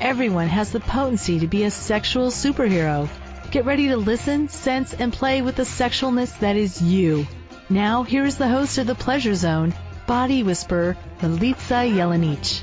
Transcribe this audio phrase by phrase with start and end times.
[0.00, 3.08] Everyone has the potency to be a sexual superhero.
[3.50, 7.26] Get ready to listen, sense, and play with the sexualness that is you.
[7.70, 9.74] Now, here is the host of The Pleasure Zone,
[10.06, 12.62] Body Whisperer, Milica Jelenic.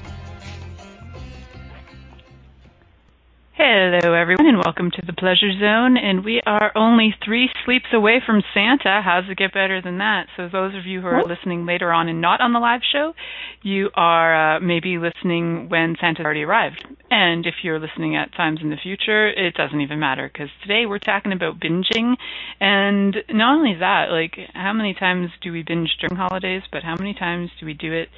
[3.63, 5.95] Hello, everyone, and welcome to the Pleasure Zone.
[5.95, 9.03] And we are only three sleeps away from Santa.
[9.05, 10.25] How's it get better than that?
[10.35, 13.13] So, those of you who are listening later on and not on the live show,
[13.61, 16.83] you are uh, maybe listening when Santa's already arrived.
[17.11, 20.87] And if you're listening at times in the future, it doesn't even matter because today
[20.87, 22.15] we're talking about binging.
[22.59, 26.95] And not only that, like how many times do we binge during holidays, but how
[26.97, 28.09] many times do we do it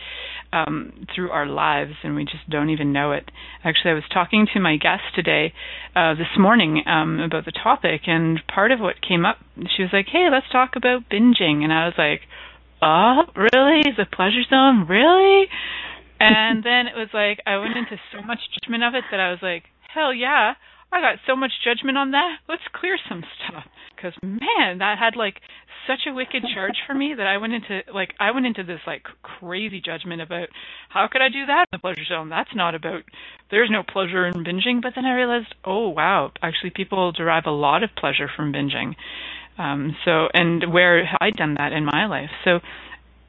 [0.54, 3.30] um, through our lives and we just don't even know it?
[3.64, 5.33] Actually, I was talking to my guest today,
[5.96, 9.38] uh, this morning, um, about the topic, and part of what came up,
[9.76, 12.22] she was like, "Hey, let's talk about binging," and I was like,
[12.82, 13.84] "Oh, really?
[13.96, 15.48] The pleasure zone, really?"
[16.20, 19.32] And then it was like I went into so much judgment of it that I
[19.32, 20.54] was like, hell yeah,
[20.92, 22.38] I got so much judgment on that.
[22.48, 23.66] Let's clear some stuff
[24.04, 25.40] because man, that had like
[25.88, 28.80] such a wicked charge for me that I went into like I went into this
[28.86, 30.50] like crazy judgment about
[30.90, 32.30] how could I do that in the pleasure zone?
[32.30, 33.04] That's not about
[33.52, 34.82] there's no pleasure in binging.
[34.82, 38.96] But then I realized, oh wow, actually people derive a lot of pleasure from binging.
[39.58, 42.32] Um, so and where have I done that in my life?
[42.44, 42.60] So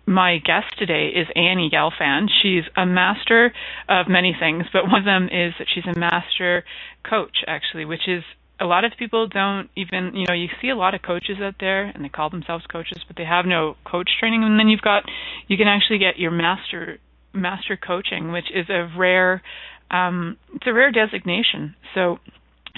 [0.07, 2.29] my guest today is Annie Gelfand.
[2.43, 3.53] She's a master
[3.89, 6.65] of many things, but one of them is that she's a master
[7.09, 8.23] coach, actually, which is
[8.61, 11.57] a lot of people don't even, you know, you see a lot of coaches out
[11.59, 14.45] there and they call themselves coaches, but they have no coach training.
[14.45, 15.05] And then you've got,
[15.49, 16.99] you can actually get your master,
[17.33, 19.43] master coaching, which is a rare,
[19.91, 21.75] um, it's a rare designation.
[21.95, 22.19] So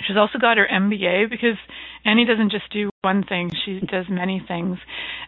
[0.06, 1.56] she's also got her MBA because
[2.04, 4.78] Annie doesn't just do one thing, she does many things.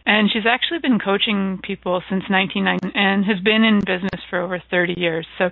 [0.05, 4.61] And she's actually been coaching people since 1990 and has been in business for over
[4.71, 5.27] 30 years.
[5.37, 5.49] So,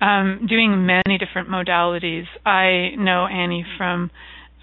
[0.00, 2.24] um, doing many different modalities.
[2.46, 4.10] I know Annie from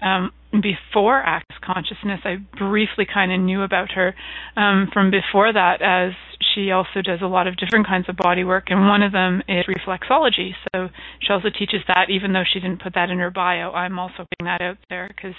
[0.02, 2.20] um, before Access Consciousness.
[2.24, 4.14] I briefly kind of knew about her
[4.56, 6.12] um, from before that, as
[6.54, 9.42] she also does a lot of different kinds of body work, and one of them
[9.48, 10.52] is reflexology.
[10.72, 10.88] So
[11.20, 13.72] she also teaches that, even though she didn't put that in her bio.
[13.72, 15.36] I'm also putting that out there because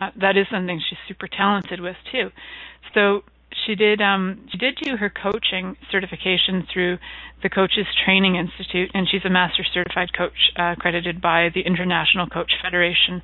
[0.00, 2.30] uh, that is something she's super talented with too.
[2.94, 3.22] So
[3.66, 6.98] she did um she did do her coaching certification through
[7.42, 12.26] the Coaches Training Institute and she's a master certified coach uh, accredited by the International
[12.26, 13.22] Coach Federation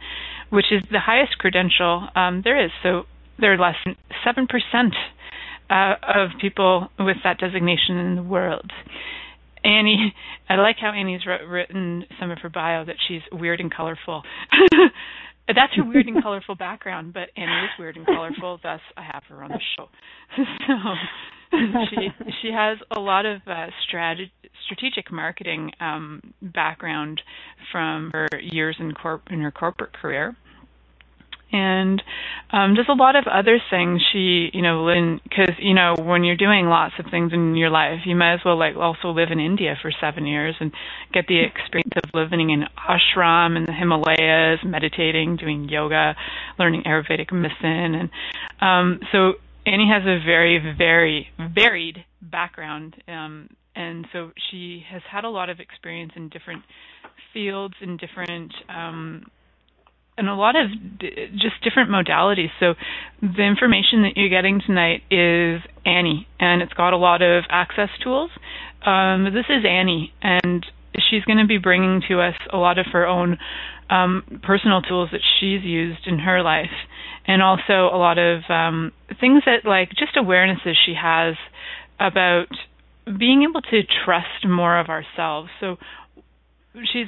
[0.50, 3.04] which is the highest credential um, there is so
[3.38, 4.92] there are less than 7%
[5.69, 8.70] uh, of people with that designation in the world
[9.66, 10.15] Annie,
[10.48, 14.22] I like how Annie's written some of her bio that she's weird and colorful.
[15.49, 19.23] That's her weird and colorful background, but Annie is weird and colorful, thus I have
[19.29, 19.89] her on the show.
[21.51, 21.57] so
[21.91, 22.09] she
[22.43, 24.31] she has a lot of uh, strat-
[24.65, 27.21] strategic marketing um, background
[27.71, 30.37] from her years in corp in her corporate career
[31.53, 32.03] and
[32.51, 36.37] um does a lot of other things she you know because you know when you're
[36.37, 39.39] doing lots of things in your life you might as well like also live in
[39.39, 40.73] india for seven years and
[41.12, 46.15] get the experience of living in ashram in the himalayas meditating doing yoga
[46.59, 47.95] learning ayurvedic medicine.
[47.95, 48.11] And
[48.61, 49.34] um so
[49.65, 55.49] annie has a very very varied background um and so she has had a lot
[55.51, 56.63] of experience in different
[57.33, 59.27] fields in different um
[60.19, 62.50] and a lot of d- just different modalities.
[62.59, 62.75] So
[63.21, 67.91] the information that you're getting tonight is Annie, and it's got a lot of access
[68.03, 68.31] tools.
[68.84, 70.65] Um, this is Annie, and
[71.10, 73.39] she's going to be bringing to us a lot of her own
[73.91, 76.74] um, personal tools that she's used in her life,
[77.27, 81.34] and also a lot of um, things that, like, just awarenesses she has
[82.01, 82.48] about
[83.18, 85.48] being able to trust more of ourselves.
[85.60, 85.77] So
[86.92, 87.07] she's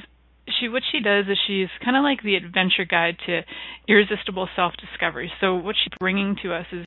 [0.59, 3.41] she what she does is she's kind of like the adventure guide to
[3.87, 5.31] irresistible self discovery.
[5.41, 6.85] So what she's bringing to us is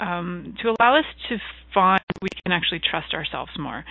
[0.00, 1.38] um, to allow us to
[1.74, 3.84] find we can actually trust ourselves more,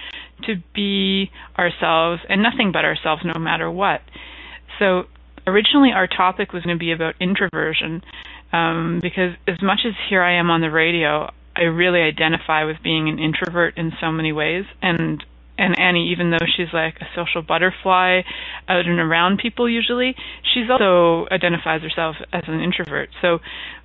[0.46, 4.02] to be ourselves and nothing but ourselves, no matter what.
[4.80, 5.04] So
[5.46, 8.02] originally our topic was going to be about introversion,
[8.54, 12.78] um, because as much as here I am on the radio, I really identify with
[12.84, 15.24] being an introvert in so many ways, and
[15.58, 18.22] and Annie, even though she's like a social butterfly
[18.68, 20.16] out and around people usually,
[20.54, 23.10] she's also identifies herself as an introvert.
[23.22, 23.40] So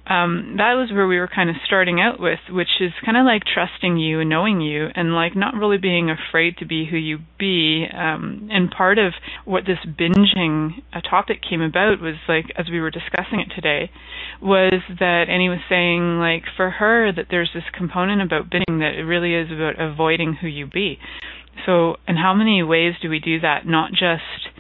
[0.07, 3.25] um, that was where we were kind of starting out with, which is kind of
[3.25, 6.97] like trusting you and knowing you, and like not really being afraid to be who
[6.97, 7.87] you be.
[7.87, 9.13] Um, and part of
[9.45, 13.91] what this binging uh, topic came about was like, as we were discussing it today,
[14.41, 18.99] was that Annie was saying like for her that there's this component about binging that
[18.99, 20.99] it really is about avoiding who you be.
[21.67, 23.67] So, in how many ways do we do that?
[23.67, 24.53] Not just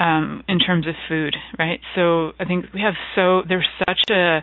[0.00, 1.80] um, in terms of food, right?
[1.94, 4.42] So I think we have so there's such a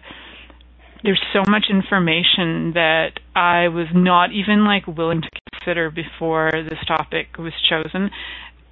[1.03, 6.79] there's so much information that I was not even like willing to consider before this
[6.87, 8.11] topic was chosen.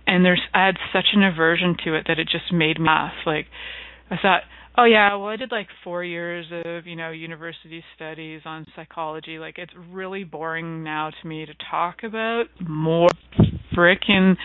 [0.07, 3.13] And there's I had such an aversion to it that it just made me laugh.
[3.25, 3.47] Like
[4.11, 4.41] I thought,
[4.77, 9.39] oh yeah, well I did like four years of, you know, university studies on psychology.
[9.39, 13.09] Like it's really boring now to me to talk about more
[13.75, 14.35] frickin'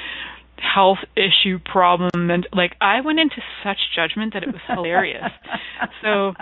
[0.56, 5.24] health issue problem and like I went into such judgment that it was hilarious.
[6.02, 6.34] so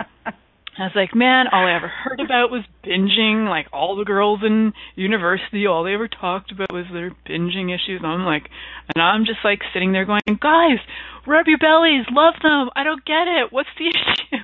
[0.79, 3.49] I was like, man, all I ever heard about was binging.
[3.49, 8.01] Like all the girls in university, all they ever talked about was their binging issues.
[8.03, 8.49] And I'm like,
[8.95, 10.79] and I'm just like sitting there going, guys,
[11.27, 12.71] rub your bellies, love them.
[12.77, 13.53] I don't get it.
[13.53, 14.43] What's the issue?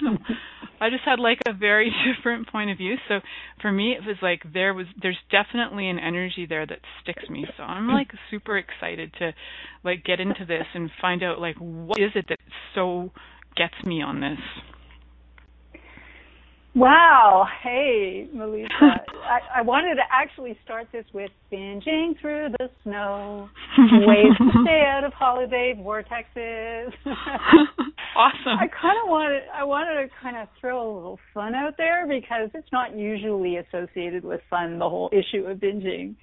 [0.00, 0.34] so
[0.80, 2.96] I just had like a very different point of view.
[3.08, 3.20] So
[3.60, 7.46] for me, it was like there was there's definitely an energy there that sticks me.
[7.56, 9.32] So I'm like super excited to
[9.82, 12.38] like get into this and find out like what is it that
[12.74, 13.12] so
[13.56, 14.38] gets me on this.
[16.74, 17.46] Wow.
[17.62, 18.66] Hey, Milica.
[18.80, 23.48] I, I wanted to actually start this with binging through the snow,
[23.78, 26.92] ways to stay out of holiday vortexes.
[28.16, 28.58] awesome.
[28.58, 32.06] I kind of wanted I wanted to kind of throw a little fun out there
[32.08, 36.16] because it's not usually associated with fun the whole issue of binging.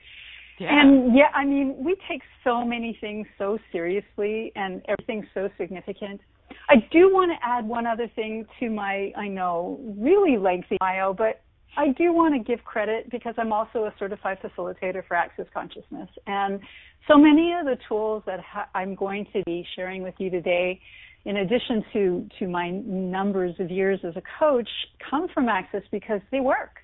[0.59, 0.67] Yeah.
[0.69, 6.21] And yeah, I mean, we take so many things so seriously and everything's so significant
[6.69, 11.13] I do want to add one other thing to my, I know, really lengthy bio,
[11.13, 11.41] but
[11.77, 16.09] I do want to give credit because I'm also a certified facilitator for Access Consciousness.
[16.27, 16.59] And
[17.07, 20.79] so many of the tools that ha- I'm going to be sharing with you today,
[21.25, 24.69] in addition to, to my numbers of years as a coach,
[25.09, 26.77] come from Access because they work.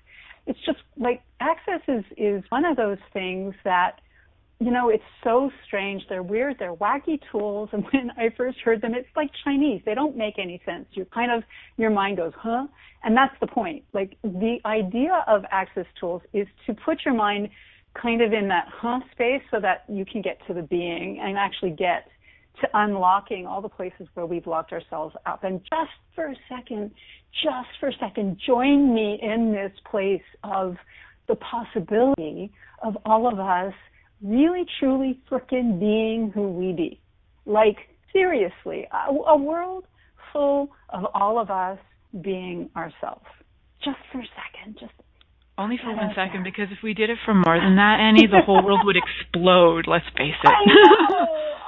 [0.46, 4.00] It's just like Access is, is one of those things that
[4.60, 6.02] you know, it's so strange.
[6.08, 6.56] They're weird.
[6.58, 7.68] They're wacky tools.
[7.78, 9.82] And when I first heard them, it's like Chinese.
[9.84, 10.86] They don't make any sense.
[10.92, 11.44] You kind of,
[11.76, 12.66] your mind goes, huh?
[13.04, 13.84] And that's the point.
[13.92, 17.50] Like the idea of access tools is to put your mind
[18.00, 21.36] kind of in that huh space so that you can get to the being and
[21.36, 22.08] actually get
[22.60, 25.44] to unlocking all the places where we've locked ourselves up.
[25.44, 26.90] And just for a second,
[27.42, 30.76] just for a second, join me in this place of
[31.28, 32.50] the possibility
[32.82, 33.74] of all of us
[34.22, 37.00] really truly frickin' being who we be.
[37.46, 37.76] Like,
[38.12, 39.84] seriously, a, a world
[40.32, 41.78] full of all of us
[42.20, 43.24] being ourselves.
[43.84, 44.92] Just for a second, just
[45.56, 48.42] only for one second, because if we did it for more than that, Annie, the
[48.46, 49.86] whole world would explode.
[49.88, 50.48] Let's face it.
[50.48, 51.26] I know.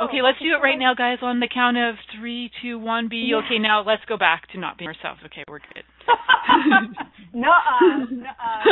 [0.00, 0.08] I know.
[0.08, 1.18] Okay, let's do it right now, guys.
[1.22, 3.08] On the count of three, two, one.
[3.08, 3.36] Be yeah.
[3.36, 3.58] okay.
[3.58, 5.20] Now let's go back to not being ourselves.
[5.26, 5.84] Okay, we're good.
[7.34, 8.64] nuh-uh, nuh-uh,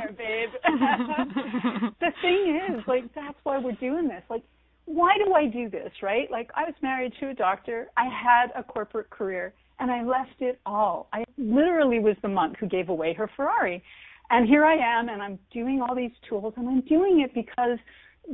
[0.00, 0.48] there, babe.
[2.00, 4.22] the thing is, like, that's why we're doing this.
[4.28, 4.42] Like,
[4.86, 6.30] why do I do this, right?
[6.30, 7.88] Like, I was married to a doctor.
[7.96, 11.08] I had a corporate career, and I left it all.
[11.12, 13.82] I literally was the monk who gave away her Ferrari.
[14.30, 17.78] And here I am, and I'm doing all these tools, and I'm doing it because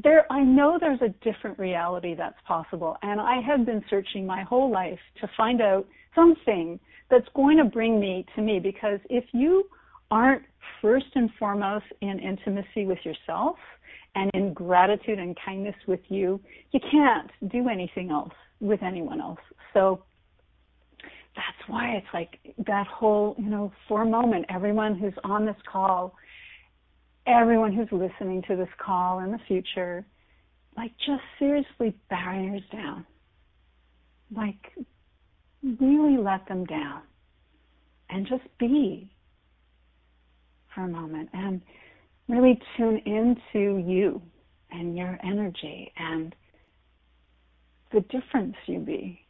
[0.02, 4.42] there I know there's a different reality that's possible and I have been searching my
[4.42, 6.78] whole life to find out something
[7.10, 9.64] that's going to bring me to me because if you
[10.10, 10.42] aren't
[10.82, 13.56] first and foremost in intimacy with yourself
[14.14, 16.40] and in gratitude and kindness with you,
[16.72, 19.38] you can't do anything else with anyone else.
[19.74, 20.02] So
[21.36, 25.56] that's why it's like that whole, you know, for a moment, everyone who's on this
[25.70, 26.14] call,
[27.26, 30.04] everyone who's listening to this call in the future,
[30.76, 33.06] like just seriously barriers down.
[34.34, 34.72] Like
[35.62, 37.02] really let them down
[38.10, 39.10] and just be
[40.74, 41.60] for a moment and
[42.28, 44.20] really tune into you
[44.70, 46.34] and your energy and
[47.92, 49.20] the difference you be.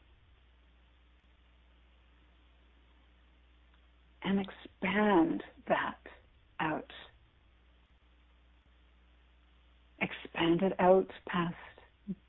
[4.23, 5.99] And expand that
[6.59, 6.91] out.
[10.01, 11.55] Expand it out past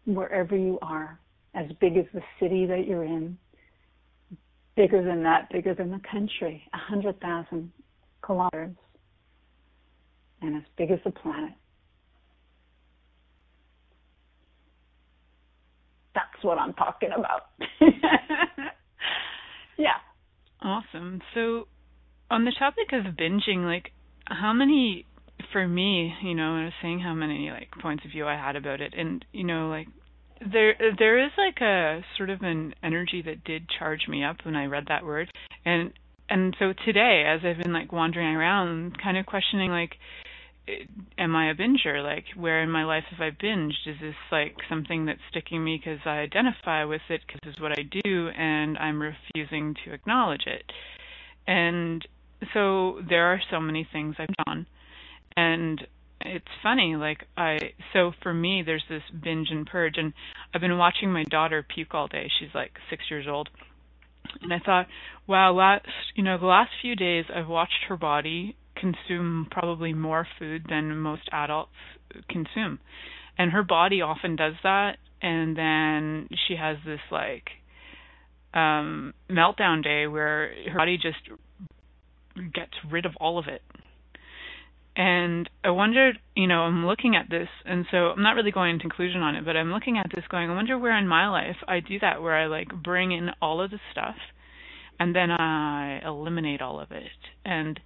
[0.05, 1.19] wherever you are,
[1.53, 3.37] as big as the city that you're in,
[4.75, 7.71] bigger than that, bigger than the country, 100,000
[8.21, 8.75] kilometers,
[10.41, 11.53] and as big as the planet.
[16.13, 17.49] That's what I'm talking about.
[19.77, 19.97] yeah.
[20.61, 21.21] Awesome.
[21.33, 21.67] So,
[22.31, 23.91] on the topic of binging, like,
[24.25, 25.05] how many
[25.51, 28.55] for me, you know, I was saying how many like points of view I had
[28.55, 29.87] about it, and you know, like,
[30.51, 34.55] there there is like a sort of an energy that did charge me up when
[34.55, 35.31] I read that word,
[35.65, 35.93] and
[36.29, 39.91] and so today, as I've been like wandering around, kind of questioning like
[40.67, 40.85] eh,
[41.17, 42.03] am I a binger?
[42.03, 43.87] Like, where in my life have I binged?
[43.87, 47.77] Is this like something that's sticking me because I identify with it because it's what
[47.77, 50.63] I do and I'm refusing to acknowledge it?
[51.47, 52.05] And
[52.53, 54.67] so there are so many things I've done.
[55.37, 55.87] And
[56.19, 57.59] it's funny, like, I,
[57.93, 59.97] so for me, there's this binge and purge.
[59.97, 60.11] And
[60.53, 62.29] I've been watching my daughter puke all day.
[62.39, 63.49] She's like six years old.
[64.41, 64.87] And I thought,
[65.27, 70.27] wow, last, you know, the last few days I've watched her body consume probably more
[70.37, 71.71] food than most adults
[72.29, 72.79] consume.
[73.37, 77.49] And her body often does that and then she has this like
[78.53, 81.17] um meltdown day where her body just
[82.53, 83.61] gets rid of all of it.
[84.97, 88.71] And I wondered, you know, I'm looking at this, and so I'm not really going
[88.71, 91.29] into conclusion on it, but I'm looking at this going, I wonder where in my
[91.29, 94.15] life I do that, where I like bring in all of the stuff,
[94.99, 97.11] and then I eliminate all of it.
[97.45, 97.79] And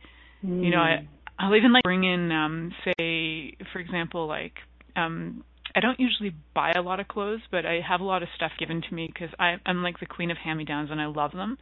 [0.45, 0.63] Mm.
[0.63, 1.07] You know, I
[1.39, 4.53] I'll even like bring in um say for example like
[4.95, 5.43] um
[5.75, 8.51] I don't usually buy a lot of clothes, but I have a lot of stuff
[8.59, 11.57] given to me because I'm like the queen of hand-me-downs and I love them.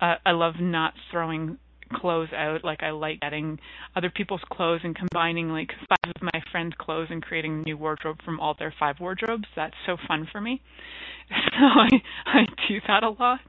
[0.00, 1.56] Uh, I love not throwing
[1.94, 2.64] clothes out.
[2.64, 3.58] Like I like getting
[3.94, 7.76] other people's clothes and combining like five of my friends' clothes and creating a new
[7.76, 9.44] wardrobe from all their five wardrobes.
[9.54, 10.62] That's so fun for me.
[11.28, 11.88] So I
[12.24, 13.40] I do that a lot,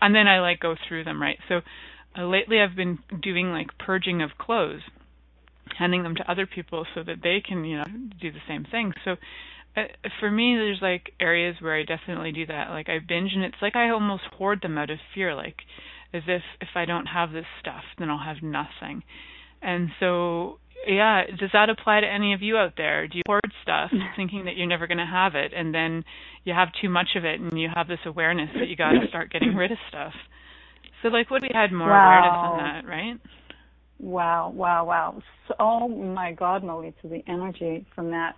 [0.00, 1.38] and then I like go through them right.
[1.48, 1.60] So
[2.16, 4.80] uh, lately I've been doing like purging of clothes,
[5.78, 7.84] handing them to other people so that they can, you know,
[8.20, 8.92] do the same thing.
[9.04, 9.16] So
[9.76, 9.82] uh,
[10.18, 12.70] for me there's like areas where I definitely do that.
[12.70, 15.56] Like I binge and it's like I almost hoard them out of fear like
[16.12, 19.02] as if if I don't have this stuff then I'll have nothing.
[19.62, 23.06] And so yeah, does that apply to any of you out there?
[23.06, 26.04] Do you hoard stuff thinking that you're never going to have it and then
[26.44, 29.06] you have too much of it and you have this awareness that you got to
[29.08, 30.12] start getting rid of stuff?
[31.02, 32.06] So like what we had more wow.
[32.06, 33.20] awareness on that, right?
[33.98, 35.22] Wow, wow, wow.
[35.46, 38.36] So, oh my God, Milica, the energy from that.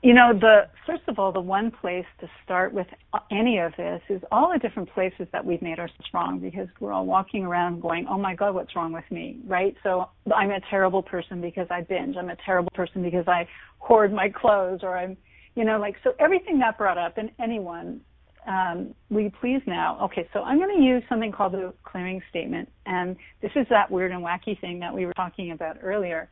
[0.00, 2.86] You know, the first of all, the one place to start with
[3.32, 6.92] any of this is all the different places that we've made ourselves wrong because we're
[6.92, 9.76] all walking around going, "Oh my God, what's wrong with me?" Right?
[9.82, 12.16] So I'm a terrible person because I binge.
[12.16, 13.48] I'm a terrible person because I
[13.80, 15.16] hoard my clothes, or I'm,
[15.56, 18.00] you know, like so everything that brought up in anyone
[18.46, 19.98] um, will you please now?
[20.04, 23.90] Okay, so I'm going to use something called the clearing statement, and this is that
[23.90, 26.30] weird and wacky thing that we were talking about earlier.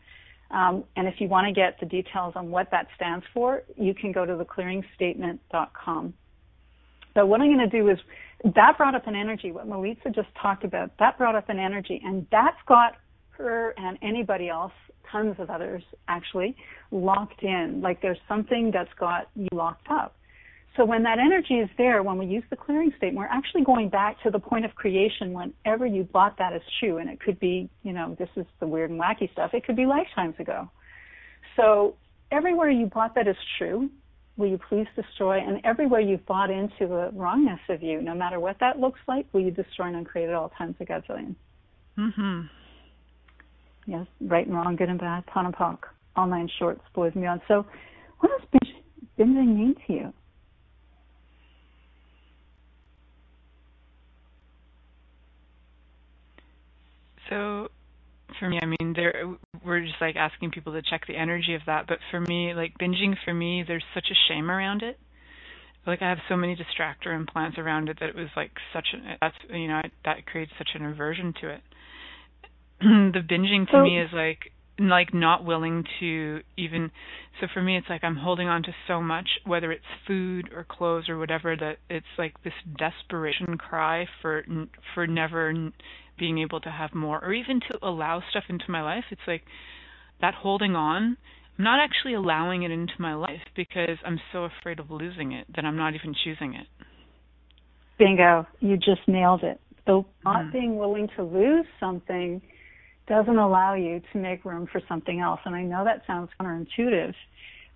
[0.50, 3.95] Um, and if you want to get the details on what that stands for, you
[3.95, 6.15] can go to theclearingstatement.com.
[7.15, 7.99] So what I'm going to do is
[8.55, 9.50] that brought up an energy.
[9.50, 12.97] What Milica just talked about, that brought up an energy, and that's got
[13.31, 14.73] her and anybody else,
[15.11, 16.57] tons of others actually,
[16.91, 17.81] locked in.
[17.83, 20.15] Like there's something that's got you locked up.
[20.76, 23.88] So when that energy is there, when we use the clearing state, we're actually going
[23.88, 26.99] back to the point of creation whenever you bought that as true.
[26.99, 29.52] And it could be, you know, this is the weird and wacky stuff.
[29.54, 30.71] It could be lifetimes ago.
[31.56, 31.97] So
[32.30, 33.88] everywhere you bought that as true,
[34.37, 35.38] will you please destroy?
[35.38, 39.26] And everywhere you've bought into the wrongness of you, no matter what that looks like,
[39.33, 41.35] will you destroy and uncreate at all times a gazillion?
[41.99, 42.40] Mm-hmm.
[43.87, 45.78] Yes, right and wrong, good and bad, POD and POC,
[46.16, 47.40] all nine shorts, boys and beyond.
[47.49, 47.64] So
[48.18, 48.61] what does
[49.18, 50.12] binging mean to you?
[57.30, 57.68] So
[58.38, 59.25] for me, I mean, there
[59.64, 61.87] we're just like asking people to check the energy of that.
[61.87, 64.99] But for me, like binging, for me, there's such a shame around it.
[65.87, 69.16] Like I have so many distractor implants around it that it was like such a
[69.21, 71.61] that's you know that creates such an aversion to it.
[72.81, 76.90] the binging to so, me is like like not willing to even
[77.40, 80.66] so for me it's like I'm holding on to so much whether it's food or
[80.69, 84.45] clothes or whatever that it's like this desperation cry for
[84.95, 85.55] for never
[86.18, 89.04] being able to have more or even to allow stuff into my life.
[89.11, 89.42] It's like
[90.20, 91.16] that holding on
[91.58, 95.46] i'm not actually allowing it into my life because i'm so afraid of losing it
[95.54, 96.66] that i'm not even choosing it.
[97.99, 98.46] Bingo.
[98.61, 99.61] You just nailed it.
[99.87, 102.42] So not mm being willing to lose something
[103.08, 105.40] doesn't allow you to make room for something else.
[105.44, 107.14] And i know that sounds counterintuitive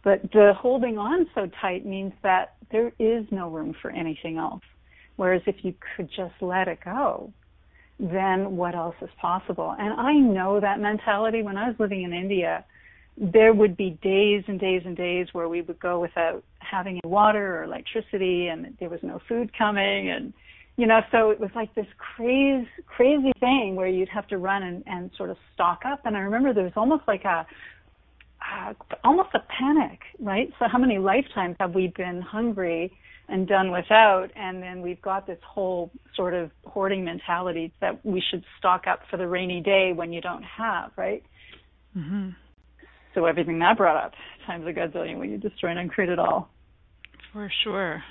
[0.02, 4.62] but the holding on so tight means that there is no room for anything else.
[5.16, 7.32] Whereas if you could just let it go
[8.00, 9.75] then what else is possible?
[9.78, 11.42] And I know that mentality.
[11.42, 12.64] When I was living in India,
[13.21, 17.11] there would be days and days and days where we would go without having any
[17.11, 20.33] water or electricity and there was no food coming and
[20.76, 24.62] you know so it was like this crazy crazy thing where you'd have to run
[24.62, 27.47] and, and sort of stock up and i remember there was almost like a
[28.40, 28.73] uh,
[29.04, 32.90] almost a panic right so how many lifetimes have we been hungry
[33.31, 38.23] and done without and then we've got this whole sort of hoarding mentality that we
[38.31, 41.23] should stock up for the rainy day when you don't have right
[41.97, 42.31] mm-hmm.
[43.15, 44.13] so everything that brought up
[44.47, 46.51] times a gazillion when you destroy and uncreate it all
[47.33, 48.03] for sure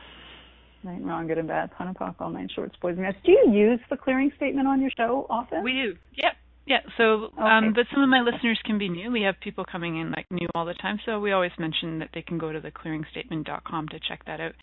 [0.84, 3.16] Right wrong, good and bad, POD and POC, all nine shorts, boys and girls.
[3.26, 5.62] Do you use the clearing statement on your show often?
[5.62, 5.96] We do.
[6.16, 6.34] Yep.
[6.70, 6.82] Yeah.
[6.98, 7.42] So, um, okay.
[7.42, 9.12] um, but some of my listeners can be new.
[9.12, 12.10] We have people coming in like new all the time, so we always mention that
[12.14, 14.54] they can go to theclearingstatement.com to check that out.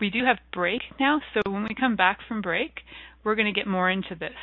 [0.00, 2.82] We do have break now, so when we come back from break,
[3.24, 4.36] we're going to get more into this.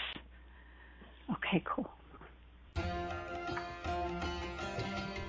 [1.32, 1.90] Okay, cool.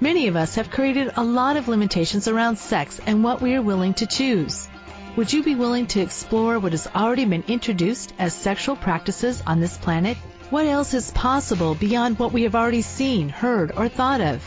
[0.01, 3.63] Many of us have created a lot of limitations around sex and what we are
[3.63, 4.69] willing to choose.
[5.17, 9.61] Would you be willing to explore what has already been introduced as sexual practices on
[9.61, 10.19] this planet?
[10.51, 14.43] What else is possible beyond what we have already seen, heard, or thought of?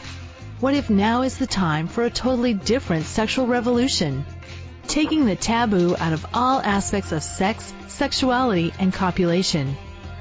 [0.60, 4.25] What if now is the time for a totally different sexual revolution?
[4.88, 9.75] Taking the taboo out of all aspects of sex, sexuality, and copulation.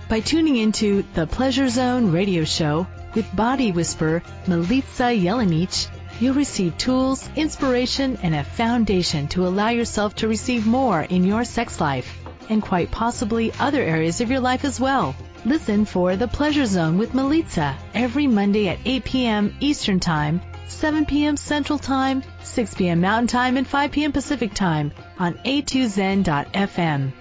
[0.08, 6.78] By tuning into the Pleasure Zone radio show with body whisperer Milica Jelenic, You'll receive
[6.78, 12.18] tools, inspiration, and a foundation to allow yourself to receive more in your sex life
[12.48, 15.14] and quite possibly other areas of your life as well.
[15.46, 19.54] Listen for The Pleasure Zone with Milica every Monday at 8 p.m.
[19.60, 21.36] Eastern Time, 7 p.m.
[21.36, 23.00] Central Time, 6 p.m.
[23.00, 24.10] Mountain Time, and 5 p.m.
[24.10, 27.12] Pacific Time on a2zen.fm.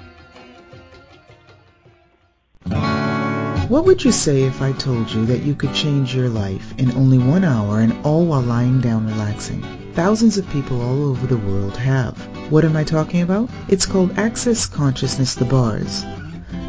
[3.70, 6.94] What would you say if I told you that you could change your life in
[6.94, 9.62] only one hour and all while lying down relaxing?
[9.94, 12.18] Thousands of people all over the world have.
[12.52, 13.52] What am I talking about?
[13.68, 16.04] It's called Access Consciousness the Bars.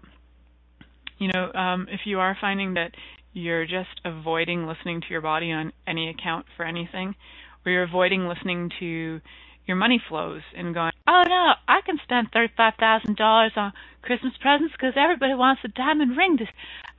[1.18, 2.92] you know, um, if you are finding that
[3.32, 7.14] you're just avoiding listening to your body on any account for anything,
[7.64, 9.20] or you're avoiding listening to
[9.66, 14.34] your money flows and going, oh no, I can spend thirty-five thousand dollars on Christmas
[14.40, 16.36] presents because everybody wants a diamond ring.
[16.38, 16.44] To,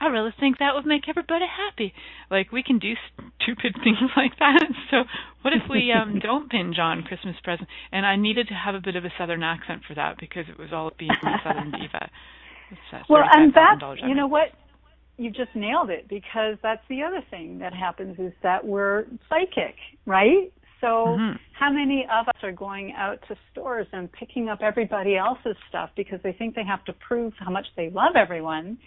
[0.02, 1.94] I really think that would make everybody happy.
[2.30, 2.94] Like we can do
[3.42, 4.66] stupid things like that.
[4.90, 5.06] So
[5.44, 7.70] what if we um don't binge on Christmas presents?
[7.92, 10.58] And I needed to have a bit of a southern accent for that because it
[10.58, 12.10] was all being a southern diva.
[13.10, 14.50] Well, and that's you know what
[15.18, 19.76] you just nailed it because that's the other thing that happens is that we're psychic,
[20.06, 20.52] right?
[20.82, 21.36] So mm-hmm.
[21.54, 25.90] how many of us are going out to stores and picking up everybody else's stuff
[25.96, 28.78] because they think they have to prove how much they love everyone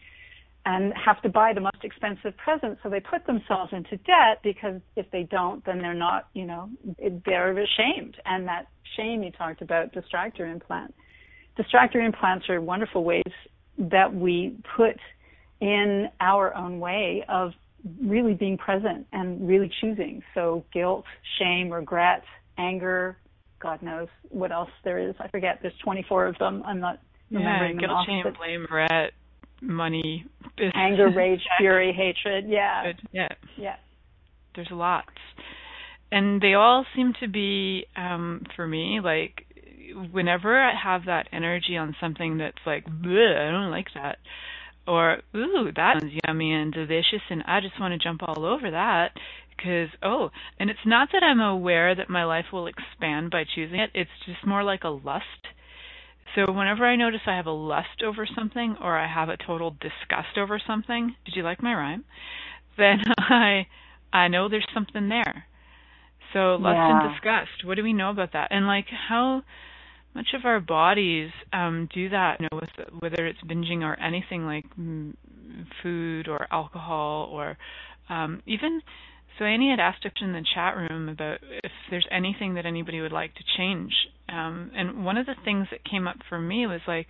[0.65, 4.81] and have to buy the most expensive present so they put themselves into debt because
[4.97, 6.71] if they don't then they're not, you know,
[7.27, 10.95] they're ashamed and that shame you talked about distractor implant.
[11.59, 13.23] Distractor implants are wonderful ways
[13.79, 14.97] that we put
[15.61, 17.53] in our own way of
[18.03, 20.23] really being present and really choosing.
[20.35, 21.05] So guilt,
[21.39, 22.23] shame, regret,
[22.59, 23.17] anger,
[23.61, 25.15] God knows what else there is.
[25.21, 25.59] I forget.
[25.63, 26.63] There's 24 of them.
[26.67, 29.13] I'm not remembering yeah, guilt, shame, blame, regret,
[29.61, 30.27] money,
[30.75, 32.47] anger, rage, fury, hatred.
[32.49, 32.93] Yeah.
[33.13, 33.29] Yeah.
[33.57, 33.77] Yeah.
[34.55, 35.09] There's lots.
[36.11, 39.47] And they all seem to be um for me like
[40.11, 44.19] whenever I have that energy on something that's like, I don't like that,
[44.87, 48.71] or ooh, that sounds yummy and delicious, and I just want to jump all over
[48.71, 49.13] that
[49.57, 53.79] because oh, and it's not that I'm aware that my life will expand by choosing
[53.79, 53.91] it.
[53.95, 55.25] It's just more like a lust.
[56.35, 59.71] So whenever I notice I have a lust over something or I have a total
[59.71, 62.05] disgust over something, did you like my rhyme?
[62.79, 63.67] Then I
[64.15, 65.45] I know there's something there.
[66.33, 67.03] So lust yeah.
[67.03, 67.67] and disgust.
[67.67, 68.49] What do we know about that?
[68.51, 69.43] And like how
[70.15, 74.45] much of our bodies um, do that, you know, with whether it's binging or anything
[74.45, 75.15] like mm,
[75.83, 77.57] food or alcohol or
[78.09, 78.83] um, even.
[79.39, 83.01] So Annie had asked us in the chat room about if there's anything that anybody
[83.01, 83.93] would like to change,
[84.29, 87.09] um, and one of the things that came up for me was like.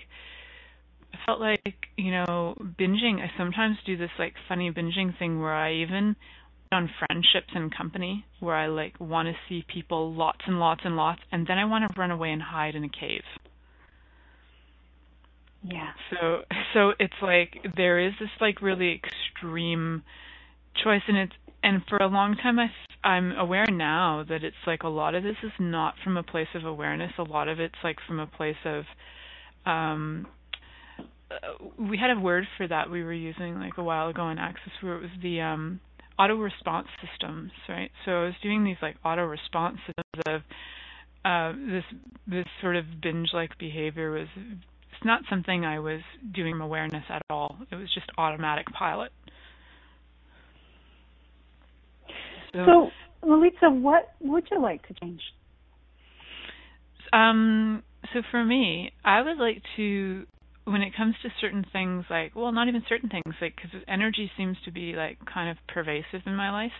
[1.14, 5.52] I felt like, you know, binging, I sometimes do this like funny binging thing where
[5.52, 6.16] I even
[6.72, 10.96] on friendships and company where I like want to see people lots and lots and
[10.96, 13.22] lots and then I want to run away and hide in a cave.
[15.62, 15.90] Yeah.
[16.10, 16.42] So
[16.74, 20.02] so it's like there is this like really extreme
[20.82, 21.32] choice and it's
[21.62, 22.66] and for a long time I
[23.04, 26.48] I'm aware now that it's like a lot of this is not from a place
[26.54, 27.12] of awareness.
[27.18, 28.84] A lot of it's like from a place of
[29.64, 30.26] um
[31.30, 34.38] uh, we had a word for that we were using like a while ago in
[34.38, 35.80] Access where it was the um
[36.18, 37.90] auto response systems, right?
[38.04, 40.42] So I was doing these like auto response systems of
[41.24, 41.84] uh, this
[42.26, 46.00] this sort of binge like behavior was it's not something I was
[46.34, 47.56] doing awareness at all.
[47.70, 49.12] It was just automatic pilot.
[52.52, 52.90] So, so
[53.26, 55.20] Milica, what would you like to change?
[57.12, 60.26] Um, so for me, I would like to
[60.64, 64.30] when it comes to certain things like well not even certain things like because energy
[64.36, 66.72] seems to be like kind of pervasive in my life.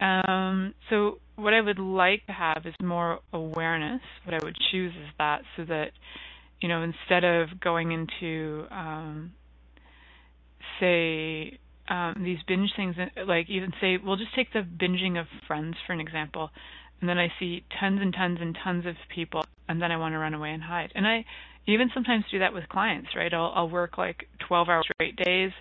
[0.00, 4.00] Um so what i would like to have is more awareness.
[4.24, 5.90] What i would choose is that so that
[6.60, 9.32] you know instead of going into um
[10.80, 12.96] say um these binge things
[13.26, 16.50] like even say we'll just take the binging of friends for an example
[17.00, 20.12] and then i see tons and tons and tons of people and then i want
[20.14, 20.92] to run away and hide.
[20.94, 21.24] And i
[21.68, 23.32] even sometimes do that with clients, right?
[23.32, 25.52] I'll I'll work like 12 hour straight days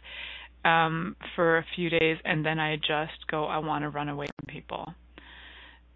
[0.65, 4.27] um for a few days and then I just go I want to run away
[4.39, 4.93] from people.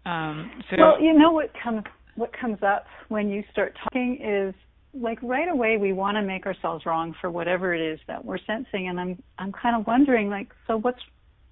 [0.06, 1.82] Um so Well, you know what comes
[2.14, 4.54] what comes up when you start talking is
[4.94, 8.38] like right away we want to make ourselves wrong for whatever it is that we're
[8.46, 11.00] sensing and I'm I'm kind of wondering like so what's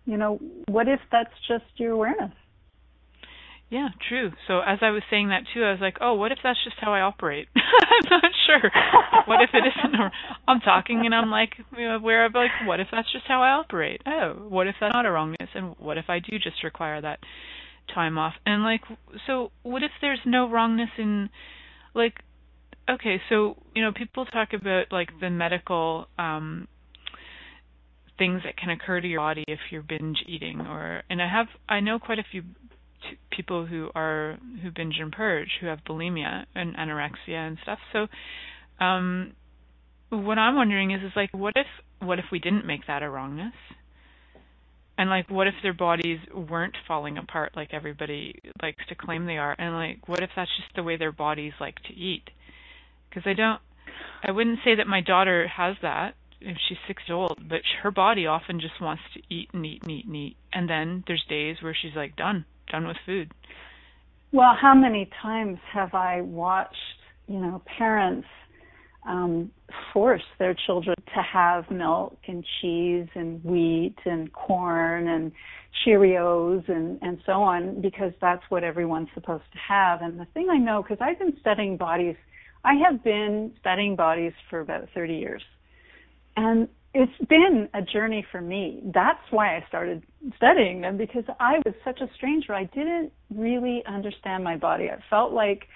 [0.05, 2.33] you know what if that's just your awareness
[3.71, 4.33] yeah, true.
[4.49, 6.77] So as I was saying that too, I was like, oh, what if that's just
[6.81, 7.47] how I operate?
[7.55, 8.71] I'm not sure.
[9.27, 9.95] what if it isn't?
[10.49, 14.03] I'm talking and I'm like, where I'm like, what if that's just how I operate?
[14.07, 15.51] Oh, what if that's not a wrongness?
[15.55, 17.21] And what if I do just require that
[17.95, 18.35] time off?
[18.45, 18.83] And like,
[19.29, 21.31] so what if there's no wrongness in,
[21.95, 22.15] like,
[22.91, 26.67] okay, so you know, people talk about like the medical um
[28.19, 31.47] things that can occur to your body if you're binge eating or and I have
[31.69, 32.43] I know quite a few
[33.31, 37.79] people who are who binge and purge, who have bulimia and anorexia and stuff.
[37.93, 38.07] So,
[38.85, 39.33] um,
[40.11, 41.67] what I'm wondering is, is like, what if
[42.01, 43.55] what if we didn't make that a wrongness?
[44.99, 49.39] And like, what if their bodies weren't falling apart like everybody likes to claim they
[49.39, 49.57] are?
[49.59, 52.29] And like, what if that's just the way their bodies like to eat?
[53.09, 53.61] Because I don't,
[54.23, 57.91] I wouldn't say that my daughter has that if she's six years old, but her
[57.91, 60.37] body often just wants to eat and eat and eat and eat.
[60.53, 63.33] And then there's days where she's like done done with food.
[64.33, 66.77] Well, how many times have I watched,
[67.27, 68.29] you know, parents
[69.07, 69.51] um,
[69.93, 75.33] force their children to have milk and cheese and wheat and corn and
[75.85, 80.03] Cheerios and, and so on because that's what everyone's supposed to have.
[80.03, 82.17] And the thing I know, because I've been studying bodies,
[82.65, 85.43] I have been studying bodies for about 30 years.
[86.37, 88.81] And it's been a journey for me.
[88.93, 90.03] That's why I started
[90.37, 92.53] studying them because I was such a stranger.
[92.53, 94.89] I didn't really understand my body.
[94.91, 95.69] I felt like,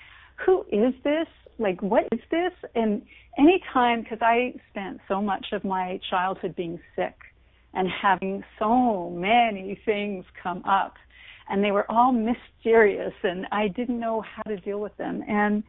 [0.45, 1.29] who is this?
[1.59, 2.53] Like, what is this?
[2.75, 3.03] And
[3.39, 7.15] anytime, because I spent so much of my childhood being sick
[7.75, 10.95] and having so many things come up,
[11.49, 15.23] and they were all mysterious, and I didn't know how to deal with them.
[15.29, 15.63] And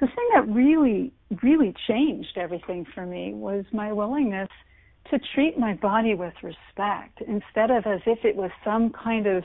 [0.00, 4.48] the thing that really, really changed everything for me was my willingness
[5.10, 9.44] to treat my body with respect instead of as if it was some kind of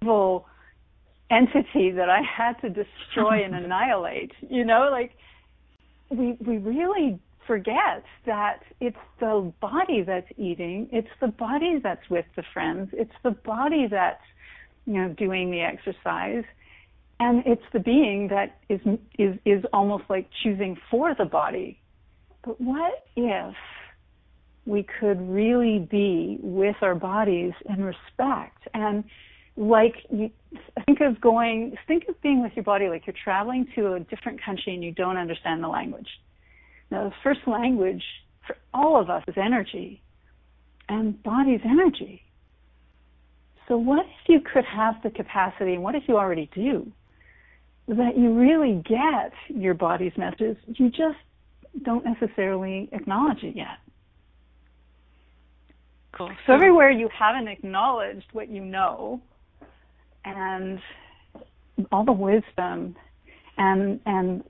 [0.00, 0.46] evil
[1.30, 4.32] entity that I had to destroy and annihilate.
[4.48, 5.12] You know, like
[6.10, 12.26] we we really forget that it's the body that's eating, it's the body that's with
[12.34, 14.22] the friends, it's the body that's
[14.86, 16.44] you know doing the exercise,
[17.20, 18.80] and it's the being that is
[19.18, 21.80] is is almost like choosing for the body.
[22.44, 23.54] But what if
[24.66, 28.68] we could really be with our bodies in respect.
[28.74, 29.04] And
[29.56, 30.30] like you
[30.84, 34.42] think of going think of being with your body like you're traveling to a different
[34.44, 36.08] country and you don't understand the language.
[36.90, 38.02] Now the first language
[38.46, 40.02] for all of us is energy
[40.88, 42.22] and body's energy.
[43.68, 46.90] So what if you could have the capacity and what if you already do
[47.88, 51.18] that you really get your body's messages you just
[51.84, 53.78] don't necessarily acknowledge it yet
[56.16, 56.30] Cool.
[56.46, 59.20] So everywhere you haven't acknowledged what you know
[60.24, 60.80] and
[61.92, 62.96] all the wisdom
[63.58, 64.42] and and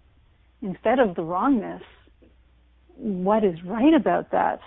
[0.62, 1.82] instead of the wrongness,
[2.96, 4.60] what is right about that?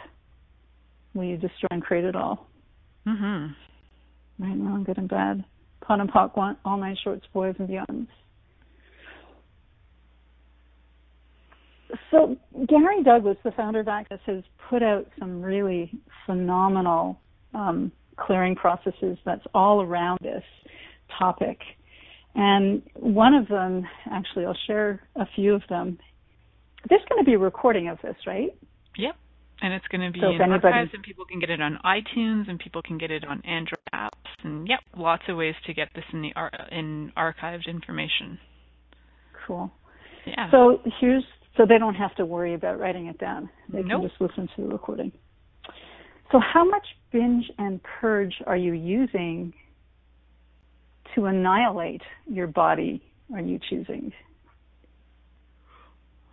[1.14, 2.48] Will you destroy and create it all?
[3.08, 3.56] Mhm.
[4.38, 5.44] Right and wrong, good and bad.
[5.82, 8.08] POD and POC, all nine shorts, boys and beyonds.
[12.12, 15.92] So Gary Douglas, the founder of Access, has put out some really
[16.26, 17.20] phenomenal
[17.54, 20.44] um, clearing processes that's all around this
[21.18, 21.60] topic.
[22.36, 25.98] And one of them, actually, I'll share a few of them.
[26.90, 28.56] There's going to be a recording of this, right?
[28.98, 29.16] Yep.
[29.62, 30.68] And it's going to be so in anybody...
[30.68, 33.80] archives, and people can get it on iTunes, and people can get it on Android
[33.94, 34.10] apps,
[34.44, 38.40] and yep, lots of ways to get this in the ar- in archived information.
[39.46, 39.70] Cool.
[40.26, 40.50] Yeah.
[40.52, 41.26] So here's
[41.60, 43.50] so they don't have to worry about writing it down.
[43.68, 44.02] They nope.
[44.02, 45.12] can just listen to the recording.
[46.32, 49.54] So how much binge and purge are you using
[51.16, 54.14] to annihilate your body are you choosing?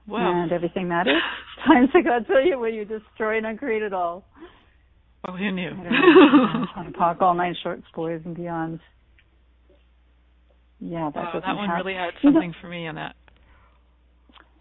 [0.07, 1.15] Well, and everything that is.
[1.67, 4.25] Times to God tell you when you destroy and uncreate it all.
[5.27, 5.71] Oh, who knew?
[5.71, 8.79] on POC, all nine shorts, boys and Beyond.
[10.79, 13.17] Yeah, that wow, that one really had something for me on that.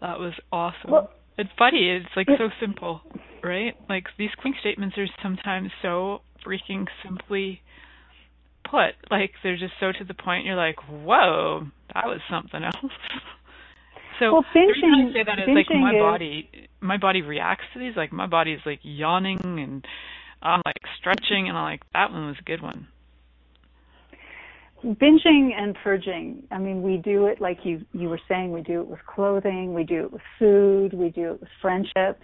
[0.00, 0.90] That was awesome.
[0.90, 1.90] Well, it's funny.
[1.90, 3.02] It's like so simple,
[3.42, 3.74] right?
[3.88, 7.60] Like these quick statements are sometimes so freaking simply
[8.64, 8.94] put.
[9.10, 10.46] Like they're just so to the point.
[10.46, 12.74] You're like, whoa, that was something else.
[14.18, 17.64] so well, the reason I say that is like my is, body, my body reacts
[17.74, 17.96] to these.
[17.96, 19.84] Like my body is like yawning and
[20.42, 22.88] I'm like stretching, and I'm like, that one was a good one
[24.84, 26.44] binging and purging.
[26.50, 29.74] I mean we do it like you you were saying we do it with clothing
[29.74, 32.22] we do it with food we do it with friendships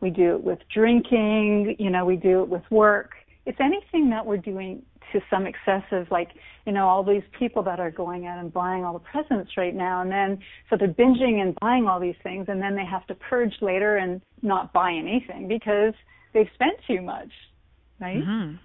[0.00, 3.12] we do it with drinking you know we do it with work.
[3.46, 4.82] It's anything that we're doing
[5.12, 6.28] to some excessive like
[6.66, 9.74] you know all these people that are going out and buying all the presents right
[9.74, 13.06] now and then so they're binging and buying all these things and then they have
[13.06, 15.94] to purge later and not buy anything because
[16.34, 17.30] they've spent too much
[18.00, 18.18] right?
[18.18, 18.56] Mm-hmm.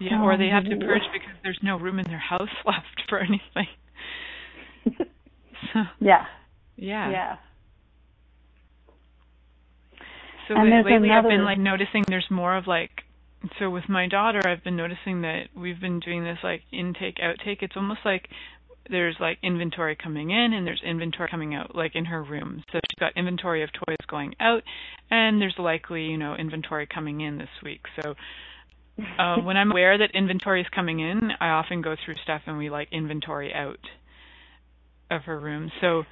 [0.00, 3.02] Yeah, oh, or they have to purge because there's no room in their house left
[3.08, 3.68] for anything.
[5.72, 6.26] so, yeah.
[6.76, 7.10] Yeah.
[7.10, 7.36] Yeah.
[10.48, 11.12] So and lately another...
[11.12, 12.90] I've been like noticing there's more of like
[13.58, 17.58] so with my daughter I've been noticing that we've been doing this like intake outtake.
[17.62, 18.28] It's almost like
[18.90, 22.62] there's like inventory coming in and there's inventory coming out like in her room.
[22.72, 24.62] So she's got inventory of toys going out
[25.10, 27.82] and there's likely, you know, inventory coming in this week.
[28.02, 28.14] So
[29.18, 32.58] uh, when I'm aware that inventory is coming in, I often go through stuff and
[32.58, 33.80] we like inventory out
[35.10, 35.70] of her room.
[35.80, 36.04] So,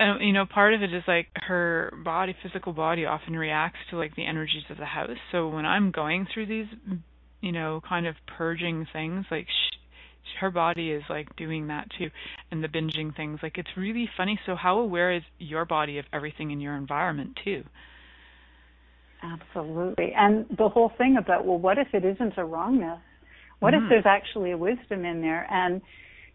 [0.00, 3.96] uh, you know, part of it is like her body, physical body, often reacts to
[3.96, 5.16] like the energies of the house.
[5.30, 6.66] So when I'm going through these,
[7.40, 9.76] you know, kind of purging things, like sh-
[10.40, 12.10] her body is like doing that too,
[12.50, 13.40] and the binging things.
[13.42, 14.40] Like it's really funny.
[14.46, 17.64] So how aware is your body of everything in your environment too?
[19.24, 20.12] Absolutely.
[20.16, 23.00] And the whole thing about, well, what if it isn't a wrongness?
[23.60, 23.84] What mm-hmm.
[23.84, 25.46] if there's actually a wisdom in there?
[25.50, 25.80] And,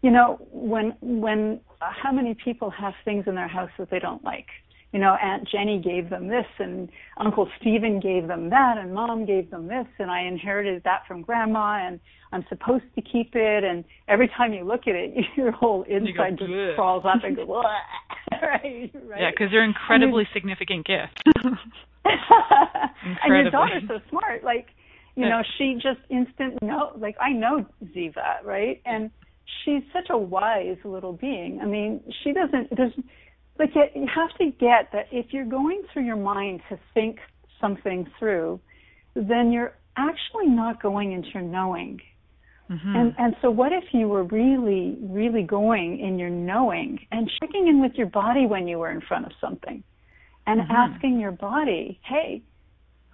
[0.02, 4.00] you know, when, when, uh, how many people have things in their house that they
[4.00, 4.46] don't like?
[4.92, 9.24] You know, Aunt Jenny gave them this and Uncle Stephen gave them that and mom
[9.24, 12.00] gave them this and I inherited that from grandma and
[12.32, 16.40] I'm supposed to keep it and every time you look at it, your whole inside
[16.40, 19.20] go, just crawls up and goes, right, right.
[19.20, 21.22] Yeah, because they're incredibly significant gifts.
[22.04, 24.44] and your daughter's so smart.
[24.44, 24.66] Like,
[25.16, 26.92] you know, she just instant know.
[26.96, 28.80] Like, I know Ziva, right?
[28.84, 29.10] And
[29.64, 31.60] she's such a wise little being.
[31.62, 32.74] I mean, she doesn't.
[32.76, 32.92] There's
[33.58, 37.18] like you have to get that if you're going through your mind to think
[37.60, 38.60] something through,
[39.14, 42.00] then you're actually not going into your knowing.
[42.70, 42.96] Mm-hmm.
[42.96, 47.66] And and so what if you were really really going in your knowing and checking
[47.66, 49.82] in with your body when you were in front of something
[50.50, 50.72] and mm-hmm.
[50.72, 52.42] asking your body, "Hey,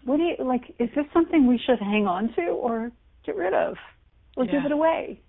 [0.04, 2.90] what do you like is this something we should hang on to or
[3.24, 3.76] get rid of
[4.36, 4.52] or yeah.
[4.52, 5.20] give it away?"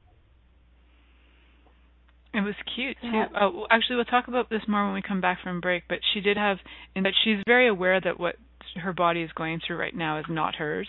[2.34, 3.24] It was cute too.
[3.40, 5.84] Oh, actually, we'll talk about this more when we come back from break.
[5.90, 6.58] But she did have,
[6.96, 8.36] in that she's very aware that what
[8.82, 10.88] her body is going through right now is not hers,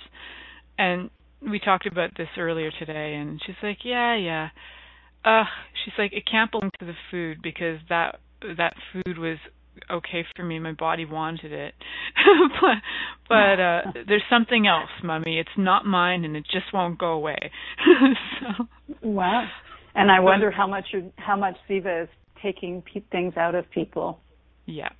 [0.78, 4.48] and we talked about this earlier today, and she's like, yeah, yeah.
[5.24, 5.44] Uh,
[5.84, 8.20] she's like, it can't belong to the food because that
[8.56, 9.38] that food was
[9.90, 10.58] okay for me.
[10.58, 11.74] My body wanted it,
[12.60, 12.78] but
[13.28, 15.38] but uh, there's something else, mummy.
[15.38, 17.50] It's not mine, and it just won't go away.
[18.40, 18.64] so.
[19.02, 19.46] Wow.
[19.94, 20.86] And I wonder how much
[21.16, 22.08] how much Ziva is
[22.42, 24.20] taking pe- things out of people.
[24.66, 24.90] Yeah.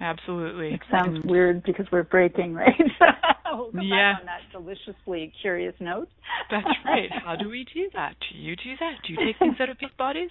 [0.00, 0.74] Absolutely.
[0.74, 2.70] It sounds and, weird because we're breaking, right?
[3.52, 4.14] we'll yeah.
[4.20, 6.08] on that deliciously curious note.
[6.50, 7.10] That's right.
[7.24, 8.14] How do we do that?
[8.30, 8.94] Do you do that?
[9.06, 10.30] Do you take things out of people's bodies?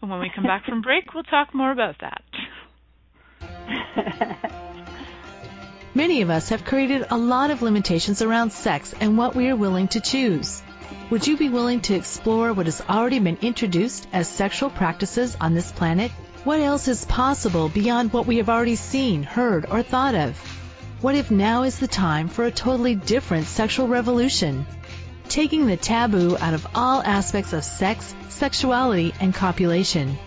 [0.00, 2.22] And when we come back from break, we'll talk more about that.
[5.94, 9.56] Many of us have created a lot of limitations around sex and what we are
[9.56, 10.62] willing to choose.
[11.10, 15.54] Would you be willing to explore what has already been introduced as sexual practices on
[15.54, 16.12] this planet?
[16.44, 20.38] What else is possible beyond what we have already seen, heard, or thought of?
[21.00, 24.64] What if now is the time for a totally different sexual revolution?
[25.30, 30.18] Taking the taboo out of all aspects of sex, sexuality, and copulation.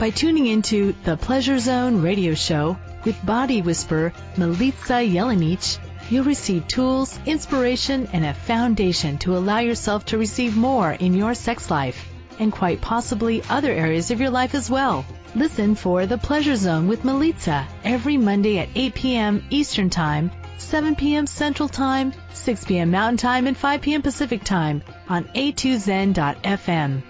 [0.00, 5.78] By tuning into the Pleasure Zone radio show with body whisperer Milica Jelenic,
[6.10, 11.34] you'll receive tools, inspiration, and a foundation to allow yourself to receive more in your
[11.34, 12.08] sex life
[12.40, 15.06] and quite possibly other areas of your life as well.
[15.36, 19.44] Listen for The Pleasure Zone with Milica every Monday at 8 p.m.
[19.50, 21.26] Eastern Time, 7 p.m.
[21.26, 22.90] Central Time, 6 p.m.
[22.90, 24.02] Mountain Time, and 5 p.m.
[24.02, 27.02] Pacific Time on a2zen.fm.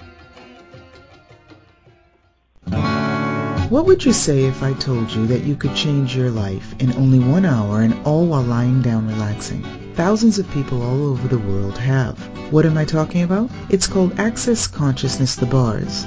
[3.71, 6.95] What would you say if I told you that you could change your life in
[6.95, 9.63] only one hour and all while lying down relaxing?
[9.95, 12.19] Thousands of people all over the world have.
[12.51, 13.51] What am I talking about?
[13.69, 16.07] It's called Access Consciousness the Bars.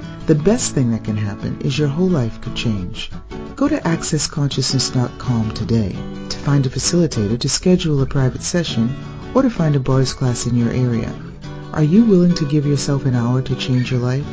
[0.27, 3.09] the best thing that can happen is your whole life could change.
[3.55, 5.95] Go to accessconsciousness.com today
[6.29, 8.95] to find a facilitator to schedule a private session
[9.33, 11.11] or to find a bars class in your area.
[11.73, 14.25] Are you willing to give yourself an hour to change your life?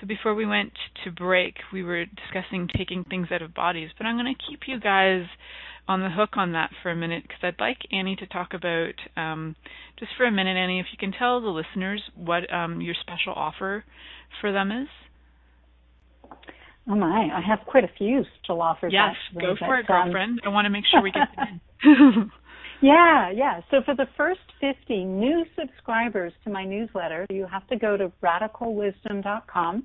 [0.00, 0.72] So before we went
[1.04, 4.60] to break, we were discussing taking things out of bodies, but I'm going to keep
[4.66, 5.24] you guys
[5.88, 8.94] on the hook on that for a minute because I'd like Annie to talk about
[9.16, 9.56] um,
[9.98, 13.32] just for a minute, Annie, if you can tell the listeners what um, your special
[13.34, 13.84] offer
[14.40, 14.88] for them is.
[16.88, 18.92] Oh my, I have quite a few special offers.
[18.92, 20.40] Yes, actually, go for it, girlfriend.
[20.44, 22.30] Um, I want to make sure we get in.
[22.82, 23.60] Yeah, yeah.
[23.70, 28.12] So for the first 50 new subscribers to my newsletter, you have to go to
[28.22, 29.84] radicalwisdom.com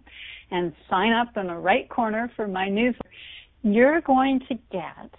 [0.52, 3.10] and sign up in the right corner for my newsletter.
[3.64, 5.12] You're going to get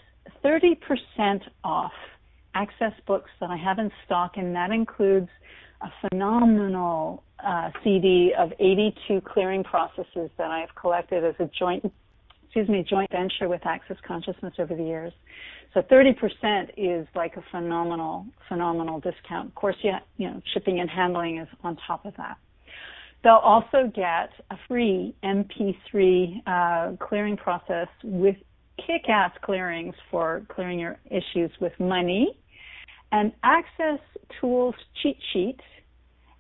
[0.44, 1.92] 30% off
[2.54, 5.28] access books that I have in stock, and that includes
[5.80, 11.90] a phenomenal uh, CD of 82 clearing processes that I have collected as a joint,
[12.52, 15.10] excuse me, joint venture with Access Consciousness over the years.
[15.72, 19.48] So 30% is like a phenomenal, phenomenal discount.
[19.48, 22.36] Of course, yeah, you know, shipping and handling is on top of that.
[23.24, 28.36] They'll also get a free MP3 uh, clearing process with
[28.86, 32.36] kick-ass clearings for clearing your issues with money,
[33.12, 34.00] and access
[34.42, 35.60] tools cheat sheet.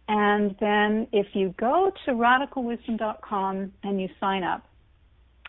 [0.08, 4.66] And then if you go to radicalwisdom.com and you sign up,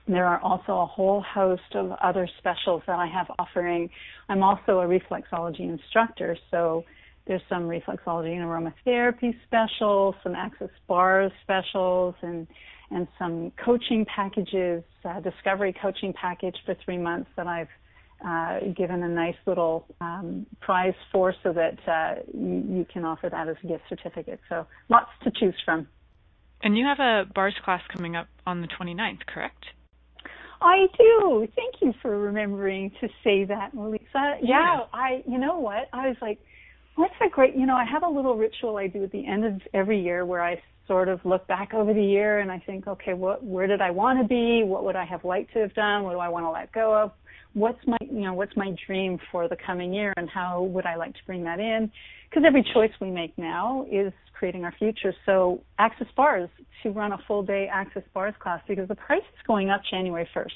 [0.08, 3.89] There are also a whole host of other specials that I have offering.
[4.28, 6.84] I'm also a reflexology instructor, so
[7.26, 12.47] there's some reflexology and aromatherapy specials, some access bars specials, and
[12.91, 17.70] and some coaching packages, uh, discovery coaching package for three months that I've
[18.24, 23.30] uh, given a nice little um, prize for, so that uh, you, you can offer
[23.30, 24.39] that as a gift certificate.
[24.47, 25.88] So lots to choose from.
[26.62, 29.66] And you have a bars class coming up on the 29th, correct?
[30.64, 31.47] I do.
[31.55, 34.38] Thank you for remembering to say that, Milica.
[34.41, 35.24] Yeah, I.
[35.28, 35.89] You know what?
[35.93, 36.39] I was like
[36.97, 39.45] that's a great, you know, I have a little ritual I do at the end
[39.45, 42.88] of every year where I sort of look back over the year and I think,
[42.88, 44.64] okay, what, where did I want to be?
[44.64, 46.03] What would I have liked to have done?
[46.03, 47.11] What do I want to let go of?
[47.54, 50.95] What's my, you know, what's my dream for the coming year and how would I
[50.95, 51.91] like to bring that in?
[52.30, 55.14] Because every choice we make now is creating our future.
[55.26, 56.49] So Access Bars
[56.82, 60.28] to run a full day Access Bars class because the price is going up January
[60.36, 60.51] 1st.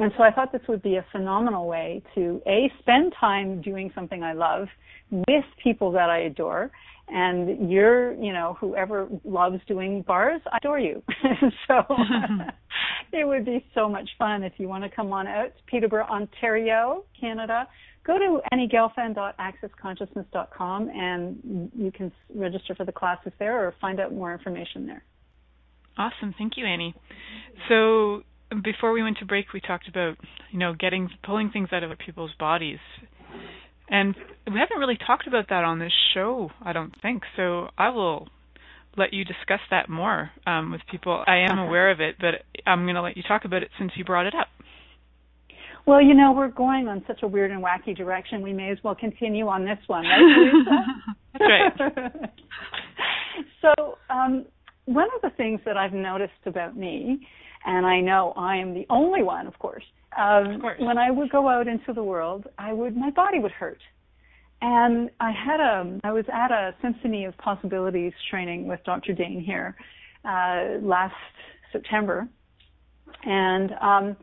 [0.00, 3.90] And so I thought this would be a phenomenal way to A, spend time doing
[3.94, 4.68] something I love
[5.10, 6.70] with people that I adore.
[7.08, 11.02] And you're, you know, whoever loves doing bars, I adore you.
[11.66, 11.74] so
[13.12, 16.06] it would be so much fun if you want to come on out to Peterborough,
[16.06, 17.66] Ontario, Canada.
[18.04, 24.32] Go to anniegelfand.accessconsciousness.com and you can register for the classes there or find out more
[24.32, 25.04] information there.
[25.98, 26.34] Awesome.
[26.38, 26.94] Thank you, Annie.
[27.68, 28.22] So
[28.62, 30.16] before we went to break, we talked about
[30.50, 32.78] you know getting pulling things out of people's bodies,
[33.88, 34.14] and
[34.46, 36.50] we haven't really talked about that on this show.
[36.62, 37.68] I don't think so.
[37.76, 38.28] I will
[38.96, 41.22] let you discuss that more um, with people.
[41.26, 43.92] I am aware of it, but I'm going to let you talk about it since
[43.96, 44.48] you brought it up.
[45.86, 48.42] Well, you know, we're going on such a weird and wacky direction.
[48.42, 50.72] We may as well continue on this one, right,
[51.38, 52.30] That's right.
[53.62, 54.44] so, um,
[54.84, 57.26] one of the things that I've noticed about me
[57.64, 59.84] and I know I am the only one, of course.
[60.16, 60.80] Um, of course.
[60.80, 63.78] When I would go out into the world, I would my body would hurt,
[64.60, 69.12] and I had a I was at a Symphony of Possibilities training with Dr.
[69.12, 69.76] Dain Heer
[70.24, 71.14] uh, last
[71.72, 72.28] September,
[73.24, 74.16] and um,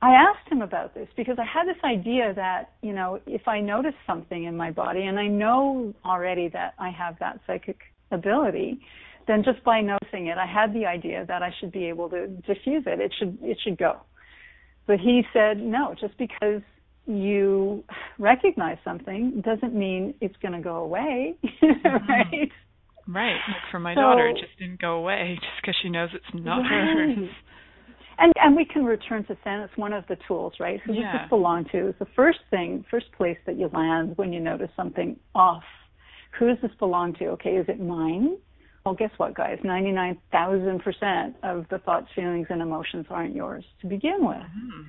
[0.00, 3.60] I asked him about this because I had this idea that you know if I
[3.60, 7.78] notice something in my body, and I know already that I have that psychic
[8.10, 8.80] ability
[9.28, 12.26] then just by noticing it, I had the idea that I should be able to
[12.26, 12.98] diffuse it.
[12.98, 14.00] It should it should go.
[14.86, 16.62] But he said, no, just because
[17.08, 17.82] you
[18.18, 22.10] recognize something doesn't mean it's going to go away, mm-hmm.
[22.10, 22.52] right?
[23.08, 23.36] Right.
[23.48, 26.24] Like for my so, daughter, it just didn't go away just because she knows it's
[26.34, 26.70] not right.
[26.70, 27.28] hers.
[28.18, 29.60] And and we can return to Sen.
[29.60, 30.80] It's one of the tools, right?
[30.84, 31.12] Who yeah.
[31.12, 31.88] does this belong to?
[31.88, 35.62] It's the first thing, first place that you land when you notice something off.
[36.38, 37.28] Who does this belong to?
[37.28, 38.36] Okay, is it mine?
[38.84, 39.58] Well, guess what, guys?
[39.64, 44.36] 99,000% of the thoughts, feelings, and emotions aren't yours to begin with.
[44.36, 44.82] Mm-hmm.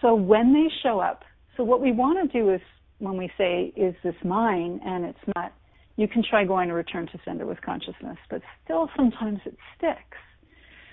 [0.00, 1.24] So when they show up,
[1.56, 2.60] so what we want to do is
[2.98, 4.80] when we say, is this mine?
[4.84, 5.52] And it's not,
[5.96, 10.18] you can try going to return to sender with consciousness, but still sometimes it sticks.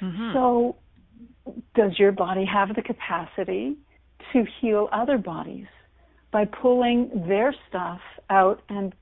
[0.01, 0.33] Mm-hmm.
[0.33, 0.75] So
[1.75, 3.77] does your body have the capacity
[4.33, 5.67] to heal other bodies
[6.31, 8.93] by pulling their stuff out and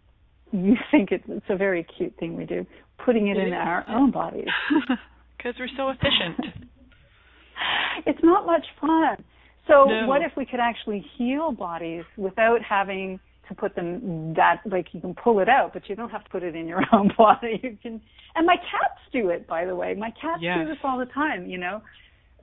[0.51, 2.65] you think it's, it's a very cute thing we do
[3.03, 4.47] putting it in our own bodies.
[5.37, 6.55] Because we're so efficient.
[8.07, 9.23] it's not much fun.
[9.67, 10.07] So no.
[10.07, 15.01] what if we could actually heal bodies without having to put them that like you
[15.01, 17.59] can pull it out, but you don't have to put it in your own body.
[17.61, 18.01] You can
[18.35, 19.93] and my cats do it by the way.
[19.93, 20.57] My cats yes.
[20.59, 21.81] do this all the time, you know.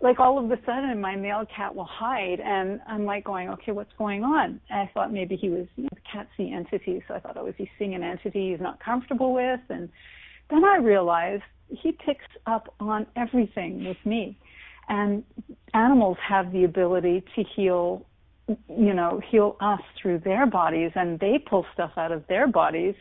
[0.00, 3.72] Like all of a sudden my male cat will hide and I'm like going, Okay,
[3.72, 4.60] what's going on?
[4.70, 7.36] And I thought maybe he was you know, the cats see entities, so I thought,
[7.36, 9.88] oh, is he seeing an entity he's not comfortable with and
[10.50, 14.36] then I realized he picks up on everything with me.
[14.92, 15.24] And
[15.72, 18.04] animals have the ability to heal,
[18.46, 22.94] you know, heal us through their bodies, and they pull stuff out of their bodies.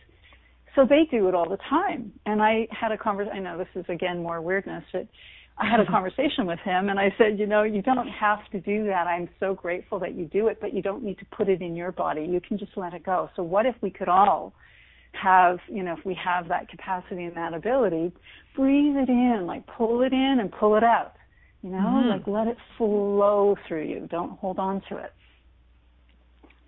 [0.74, 2.14] So they do it all the time.
[2.26, 5.06] And I had a conversation, I know this is again more weirdness, but
[5.58, 5.92] I had a mm-hmm.
[5.92, 9.06] conversation with him and I said, you know, you don't have to do that.
[9.06, 11.76] I'm so grateful that you do it, but you don't need to put it in
[11.76, 12.22] your body.
[12.22, 13.30] You can just let it go.
[13.36, 14.54] So what if we could all
[15.12, 18.14] have, you know, if we have that capacity and that ability,
[18.56, 21.16] breathe it in, like pull it in and pull it out.
[21.62, 22.09] You know, mm-hmm.
[22.09, 24.07] like let it flow through you.
[24.09, 25.14] Don't hold on to it.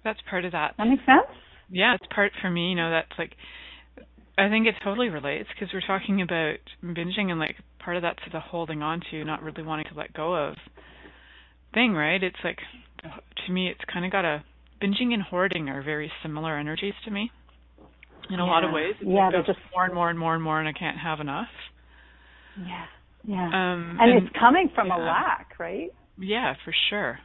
[0.03, 0.75] That's part of that.
[0.77, 1.27] That makes sense?
[1.69, 3.31] Yeah, it's part for me, you know, that's like
[4.37, 8.19] I think it totally relates because we're talking about binging and like part of that's
[8.31, 10.55] the holding on to, not really wanting to let go of
[11.73, 12.21] thing, right?
[12.21, 12.57] It's like
[13.45, 14.43] to me it's kind of got a
[14.81, 17.31] binging and hoarding are very similar energies to me
[18.29, 18.51] in a yeah.
[18.51, 18.95] lot of ways.
[18.99, 21.19] It's yeah, like just more and more and more and more, and I can't have
[21.19, 21.47] enough.
[22.59, 22.85] Yeah.
[23.25, 23.45] Yeah.
[23.45, 24.97] Um, and, and, it's coming from yeah.
[24.97, 25.89] a lack, right?
[26.17, 27.19] Yeah, for sure.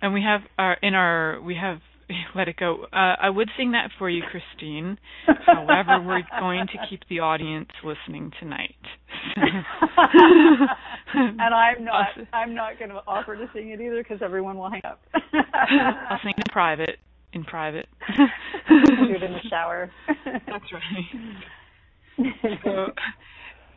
[0.00, 1.78] And we have our in our we have
[2.34, 2.86] let it go.
[2.92, 4.98] Uh, I would sing that for you, Christine.
[5.46, 8.74] However, we're going to keep the audience listening tonight.
[9.36, 9.64] and
[11.54, 12.06] I'm not.
[12.32, 15.00] I'm not going to offer to sing it either because everyone will hang up.
[15.14, 16.98] I'll sing in private.
[17.34, 17.86] In private.
[18.16, 18.24] do
[18.68, 19.90] it in the shower.
[20.24, 21.04] That's right.
[22.64, 22.86] So,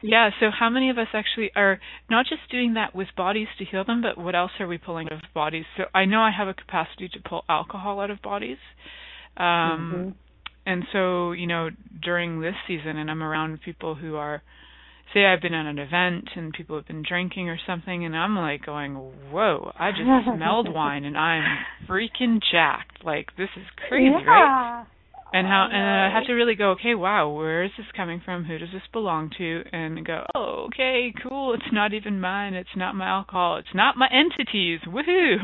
[0.01, 0.29] yeah.
[0.39, 1.79] So, how many of us actually are
[2.09, 5.07] not just doing that with bodies to heal them, but what else are we pulling
[5.07, 5.65] out of bodies?
[5.77, 8.57] So, I know I have a capacity to pull alcohol out of bodies.
[9.37, 10.09] Um, mm-hmm.
[10.65, 11.69] And so, you know,
[12.03, 14.43] during this season, and I'm around people who are
[15.13, 18.35] say I've been at an event and people have been drinking or something, and I'm
[18.35, 18.93] like going,
[19.31, 19.71] "Whoa!
[19.77, 20.03] I just
[20.35, 21.43] smelled wine and I'm
[21.87, 23.03] freaking jacked.
[23.03, 24.25] Like this is crazy, yeah.
[24.25, 24.85] right?"
[25.33, 28.43] And how and I have to really go, okay, wow, where is this coming from?
[28.43, 29.63] Who does this belong to?
[29.71, 31.53] And go, oh, okay, cool.
[31.53, 32.53] It's not even mine.
[32.53, 33.57] It's not my alcohol.
[33.57, 34.81] It's not my entities.
[34.85, 35.37] Woohoo!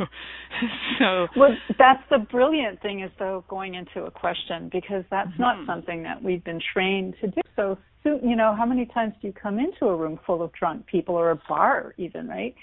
[1.00, 5.42] so well, that's the brilliant thing is though going into a question because that's mm-hmm.
[5.42, 7.42] not something that we've been trained to do.
[7.56, 10.86] So you know, how many times do you come into a room full of drunk
[10.86, 12.56] people or a bar even, right?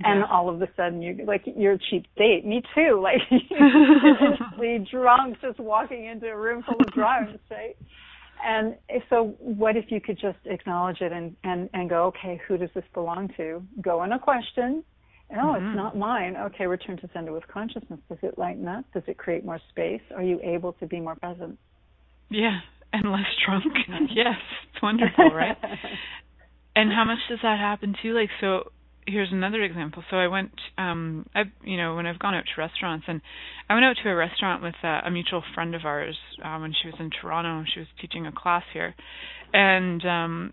[0.00, 0.12] Yeah.
[0.12, 2.44] And all of a sudden you're like you're a cheap date.
[2.44, 3.00] Me too.
[3.08, 7.76] Like instantly drunk just walking into a room full of drunks, right?
[8.44, 8.76] And
[9.10, 12.70] so what if you could just acknowledge it and, and, and go, okay, who does
[12.74, 13.62] this belong to?
[13.80, 14.84] Go in a question.
[15.30, 15.66] Oh, mm-hmm.
[15.66, 16.36] it's not mine.
[16.36, 18.00] Okay, return to sender with consciousness.
[18.08, 18.84] Does it lighten up?
[18.94, 20.00] Does it create more space?
[20.14, 21.58] Are you able to be more present?
[22.30, 22.58] Yeah,
[22.92, 23.64] and less drunk.
[24.14, 24.36] yes,
[24.72, 25.56] it's wonderful, right?
[26.76, 28.14] and how much does that happen too?
[28.14, 28.70] Like, so
[29.08, 30.02] here's another example.
[30.10, 33.20] So I went, um, I, you know, when I've gone out to restaurants, and
[33.68, 36.72] I went out to a restaurant with uh, a mutual friend of ours uh, when
[36.72, 37.64] she was in Toronto.
[37.72, 38.94] She was teaching a class here,
[39.52, 40.52] and um,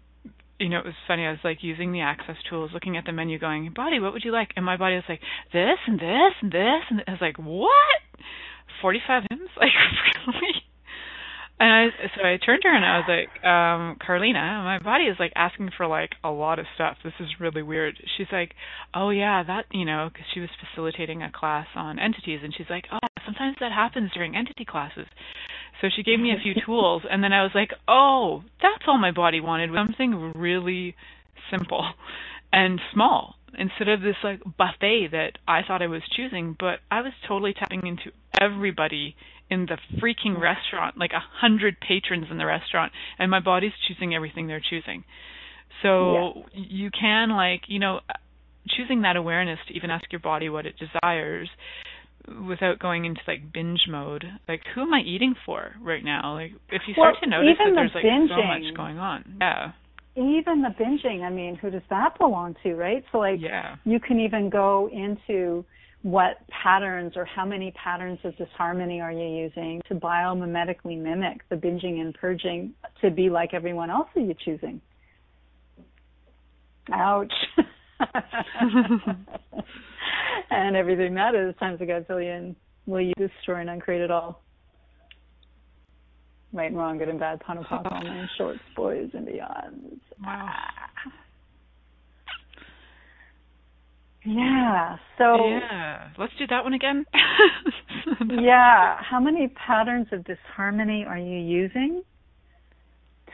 [0.60, 1.26] you know, it was funny.
[1.26, 4.24] I was like using the access tools, looking at the menu, going, "Body, what would
[4.24, 7.22] you like?" And my body was like, "This and this and this," and I was
[7.22, 8.02] like, "What?
[8.82, 9.50] Forty-five hymns?
[9.60, 9.72] Like
[10.28, 10.64] really?"
[11.58, 15.06] And I so I turned to her and I was like, um, Carlina, my body
[15.06, 16.98] is like asking for like a lot of stuff.
[17.04, 17.96] This is really weird.
[18.18, 18.54] She's like,
[18.94, 22.70] oh yeah, that you know, because she was facilitating a class on entities, and she's
[22.70, 25.08] like, oh, sometimes that happens during entity classes.
[25.80, 28.98] So she gave me a few tools, and then I was like, oh, that's all
[28.98, 30.96] my body wanted was something really
[31.50, 31.86] simple
[32.52, 37.02] and small instead of this like buffet that I thought I was choosing, but I
[37.02, 39.16] was totally tapping into everybody
[39.50, 40.42] in the freaking mm.
[40.42, 45.04] restaurant, like a hundred patrons in the restaurant, and my body's choosing everything they're choosing.
[45.82, 46.64] So yeah.
[46.68, 48.00] you can like, you know,
[48.70, 51.50] choosing that awareness to even ask your body what it desires
[52.48, 54.26] without going into like binge mode.
[54.48, 56.34] Like who am I eating for right now?
[56.34, 58.98] Like if you start well, to notice that the there's like binging, so much going
[58.98, 59.38] on.
[59.40, 59.72] Yeah.
[60.18, 63.04] Even the binging, I mean, who does that belong to, right?
[63.12, 63.76] So like yeah.
[63.84, 65.66] you can even go into
[66.06, 71.56] what patterns or how many patterns of disharmony are you using to biomimetically mimic the
[71.56, 74.80] binging and purging to be like everyone else are you choosing?
[76.94, 77.34] Ouch.
[80.52, 84.44] and everything that is times a gazillion will you destroy and uncreate it all.
[86.54, 90.00] Right and wrong, good and bad, POD and POC, all nine shorts, boys and beyond.
[90.24, 90.50] Wow.
[90.52, 91.12] Ah.
[94.26, 94.98] Yeah.
[95.18, 96.10] So Yeah.
[96.18, 97.06] Let's do that one again.
[98.30, 98.98] yeah.
[99.02, 102.04] How many patterns of disharmony are you using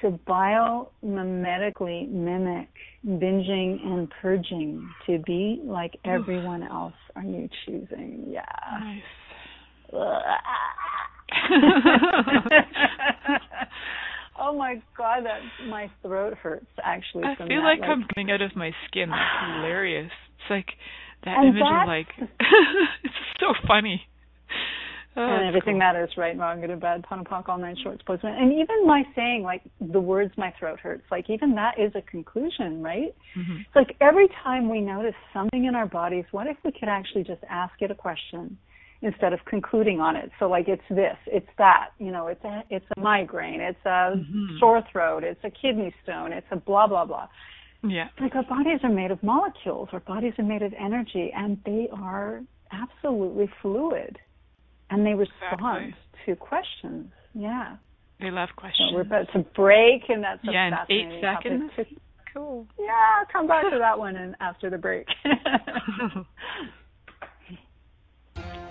[0.01, 2.69] to biomimetically mimic
[3.05, 8.25] binging and purging to be like everyone else are you choosing?
[8.27, 8.43] Yeah.
[8.79, 9.01] Nice.
[14.41, 15.39] oh my god, that
[15.69, 17.23] my throat hurts actually.
[17.23, 19.09] I feel that, like, like, I'm coming out of my skin.
[19.09, 20.11] That's hilarious.
[20.35, 20.67] It's like
[21.23, 22.07] that image of like
[23.03, 24.01] it's so funny.
[25.13, 25.79] Oh, and everything cool.
[25.79, 28.33] matters, right, wrong, good and bad, POD POC, all nine shorts, postman.
[28.33, 32.01] And even my saying, like, the words my throat hurts, like, even that is a
[32.03, 33.13] conclusion, right?
[33.37, 33.57] Mm-hmm.
[33.57, 37.25] It's like every time we notice something in our bodies, what if we could actually
[37.25, 38.57] just ask it a question
[39.01, 40.31] instead of concluding on it?
[40.39, 44.15] So, like, it's this, it's that, you know, it's a, it's a migraine, it's a
[44.15, 44.57] mm-hmm.
[44.59, 47.27] sore throat, it's a kidney stone, it's a blah, blah, blah.
[47.83, 48.09] Yeah.
[48.19, 51.87] Like our bodies are made of molecules, our bodies are made of energy, and they
[51.91, 52.41] are
[52.71, 54.17] absolutely fluid.
[54.89, 55.95] And they respond exactly.
[56.25, 57.11] to questions.
[57.33, 57.77] Yeah.
[58.19, 58.89] They love questions.
[58.91, 61.71] So we're about to break, and that's a yeah, in eight seconds.
[61.75, 61.97] Topic.
[62.33, 62.67] Cool.
[62.79, 65.07] Yeah, come back to that one and after the break.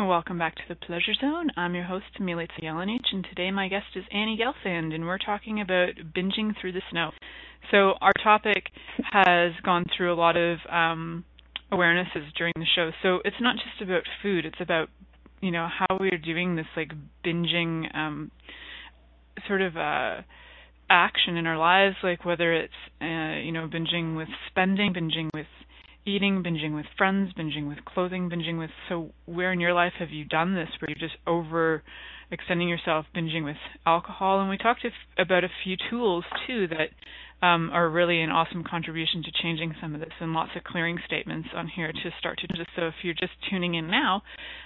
[0.00, 1.50] Welcome back to the Pleasure Zone.
[1.56, 5.60] I'm your host, Milica Jelenic, and today my guest is Annie Gelfand, and we're talking
[5.60, 7.10] about binging through the snow.
[7.72, 8.66] So our topic
[9.10, 11.24] has gone through a lot of um,
[11.72, 12.92] awarenesses during the show.
[13.02, 14.88] So it's not just about food; it's about
[15.40, 16.92] you know how we're doing this like
[17.26, 18.30] binging um,
[19.48, 20.22] sort of uh,
[20.88, 22.72] action in our lives, like whether it's
[23.02, 25.46] uh, you know binging with spending, binging with
[26.06, 28.70] eating, binging with friends, binging with clothing, binging with.
[28.88, 31.82] So where in your life have you done this, where you're just over
[32.30, 34.40] extending yourself, binging with alcohol?
[34.40, 34.84] And we talked
[35.18, 36.90] about a few tools too that
[37.40, 40.98] um, are really an awesome contribution to changing some of this, and lots of clearing
[41.06, 42.66] statements on here to start to this.
[42.74, 44.22] So if you're just tuning in now,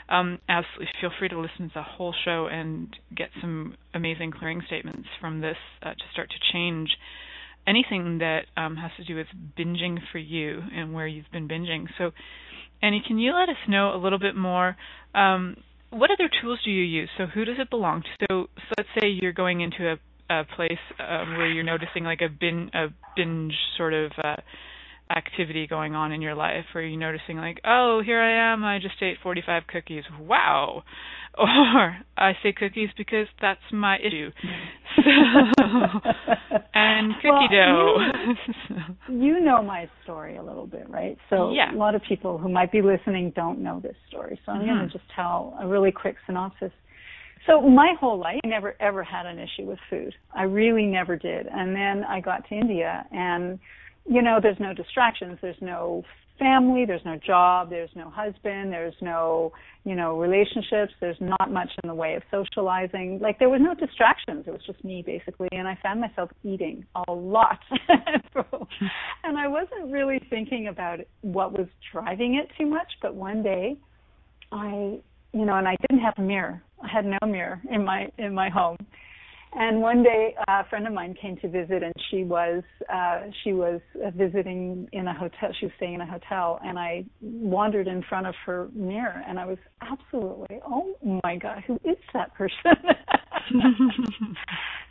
[0.09, 4.63] um, absolutely feel free to listen to the whole show and get some amazing clearing
[4.67, 6.89] statements from this uh, to start to change
[7.67, 9.27] anything that um, has to do with
[9.59, 11.87] binging for you and where you've been binging.
[11.99, 12.11] So,
[12.83, 14.77] Annie, can you let us know a little bit more?
[15.15, 15.57] Um,
[15.91, 17.11] what other tools do you use?
[17.19, 18.09] So, who does it belong to?
[18.29, 19.97] So, so let's say you're going into a
[20.31, 22.87] a place um, where you're noticing like a bin a
[23.17, 24.37] binge sort of uh,
[25.15, 28.79] activity going on in your life, where you're noticing like, oh, here I am, I
[28.79, 30.05] just ate 45 cookies.
[30.19, 30.85] Wow.
[31.39, 34.31] Or I say cookies because that's my issue.
[34.97, 35.03] So,
[36.75, 37.97] and cookie well, dough.
[39.09, 41.17] You, you know my story a little bit, right?
[41.31, 41.75] So yeah.
[41.75, 44.39] a lot of people who might be listening don't know this story.
[44.45, 44.69] So I'm mm-hmm.
[44.69, 46.73] going to just tell a really quick synopsis.
[47.47, 50.15] So my whole life, I never ever had an issue with food.
[50.35, 51.47] I really never did.
[51.47, 53.59] And then I got to India, and
[54.05, 55.39] you know, there's no distractions.
[55.43, 56.05] There's no
[56.43, 56.85] family.
[56.85, 57.71] There's no job.
[57.71, 58.73] There's no husband.
[58.73, 59.53] There's no,
[59.85, 60.93] you know, relationships.
[61.01, 63.21] There's not much in the way of socializing.
[63.21, 64.45] Like there was no distractions.
[64.47, 67.61] It was just me basically, and I found myself eating a lot.
[69.25, 72.89] and I wasn't really thinking about what was driving it too much.
[73.01, 73.77] But one day,
[74.51, 74.99] I,
[75.33, 78.35] you know, and I didn't have a mirror I had no mirror in my in
[78.35, 78.77] my home.
[79.55, 83.53] And one day, a friend of mine came to visit, and she was uh, she
[83.53, 83.83] was
[84.17, 85.51] visiting in a hotel.
[85.61, 89.39] She was staying in a hotel, and I wandered in front of her mirror, and
[89.39, 92.57] I was absolutely, oh my god, who is that person?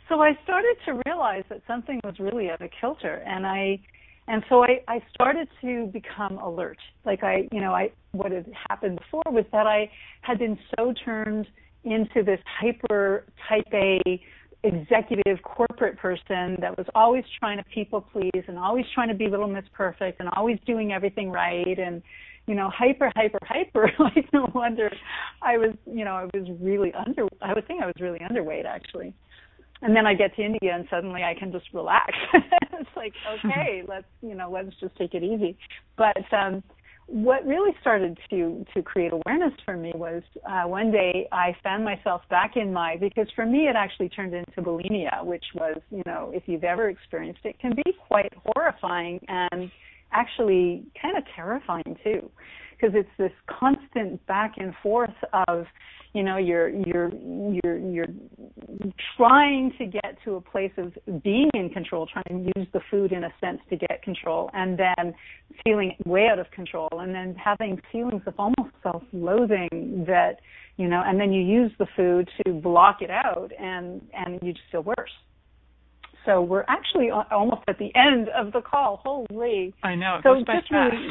[0.08, 3.80] so I started to realize that something was really out of kilter, and I
[4.28, 6.78] and so I, I started to become alert.
[7.04, 9.90] Like I, you know, I what had happened before was that I
[10.20, 11.48] had been so turned
[11.84, 14.22] into this hyper type A
[14.64, 19.26] executive corporate person that was always trying to people please and always trying to be
[19.28, 22.02] little miss perfect and always doing everything right and
[22.46, 23.90] you know hyper hyper hyper.
[23.98, 24.90] Like no wonder
[25.42, 28.64] i was you know i was really under i would think i was really underweight
[28.64, 29.12] actually.
[29.80, 32.12] And then i get to india and suddenly i can just relax.
[32.72, 33.12] It's like
[33.44, 35.56] okay let's you know let's just take it easy.
[35.96, 36.62] But um
[37.06, 41.84] what really started to to create awareness for me was uh, one day I found
[41.84, 46.02] myself back in my because for me it actually turned into bulimia, which was you
[46.06, 49.70] know if you've ever experienced it, can be quite horrifying and
[50.12, 52.30] actually kind of terrifying too,
[52.82, 55.10] because it's this constant back and forth
[55.48, 55.66] of
[56.14, 57.10] you know you're you're
[57.62, 58.06] you're you're
[59.16, 63.12] trying to get to a place of being in control trying to use the food
[63.12, 65.14] in a sense to get control and then
[65.64, 70.40] feeling way out of control and then having feelings of almost self-loathing that
[70.76, 74.52] you know and then you use the food to block it out and and you
[74.52, 75.12] just feel worse.
[76.24, 79.00] So we're actually almost at the end of the call.
[79.02, 79.74] Holy.
[79.82, 80.18] I know.
[80.18, 80.70] It so just fast.
[80.70, 81.08] really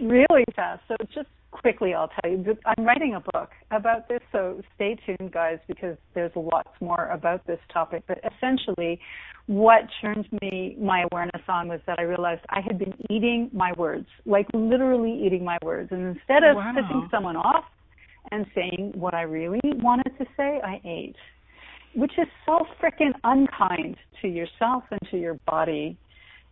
[0.00, 2.56] really fast so just quickly I'll tell you.
[2.64, 7.46] I'm writing a book about this, so stay tuned, guys, because there's lots more about
[7.46, 8.04] this topic.
[8.06, 9.00] But essentially,
[9.46, 13.72] what turned me my awareness on was that I realized I had been eating my
[13.76, 16.72] words, like literally eating my words, and instead of wow.
[16.76, 17.64] pissing someone off
[18.30, 21.16] and saying what I really wanted to say, I ate,
[21.94, 25.98] which is so freaking unkind to yourself and to your body.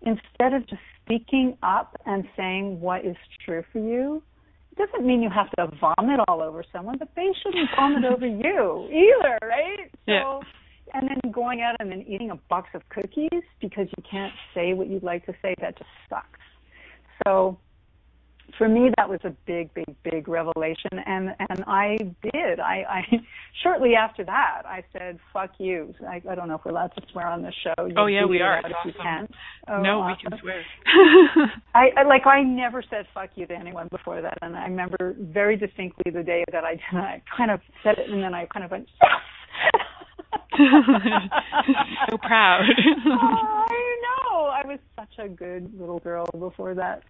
[0.02, 4.22] Instead of just speaking up and saying what is true for you,
[4.72, 8.26] it doesn't mean you have to vomit all over someone, but they shouldn't vomit over
[8.26, 9.90] you either, right?
[10.06, 10.22] Yeah.
[10.22, 10.42] So,
[10.94, 14.72] and then going out and then eating a box of cookies because you can't say
[14.72, 16.40] what you'd like to say, that just sucks.
[17.26, 17.58] So
[18.56, 21.96] for me that was a big big big revelation and and i
[22.32, 23.02] did i i
[23.62, 27.02] shortly after that i said fuck you i, I don't know if we're allowed to
[27.12, 28.72] swear on this show you oh yeah we are awesome.
[28.84, 29.28] you can
[29.68, 30.16] oh, no awesome.
[30.22, 30.64] we can swear
[31.74, 35.14] I, I like i never said fuck you to anyone before that and i remember
[35.18, 38.46] very distinctly the day that i did i kind of said it and then i
[38.46, 39.10] kind of went yes
[42.10, 42.64] so proud.
[43.06, 44.46] I know.
[44.46, 47.02] I was such a good little girl before that.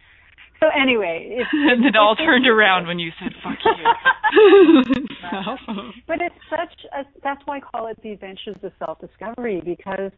[0.61, 5.03] So anyway, it's, and it all turned around when you said "fuck you."
[6.07, 7.05] but it's such a.
[7.23, 10.11] That's why I call it the adventures of self-discovery because,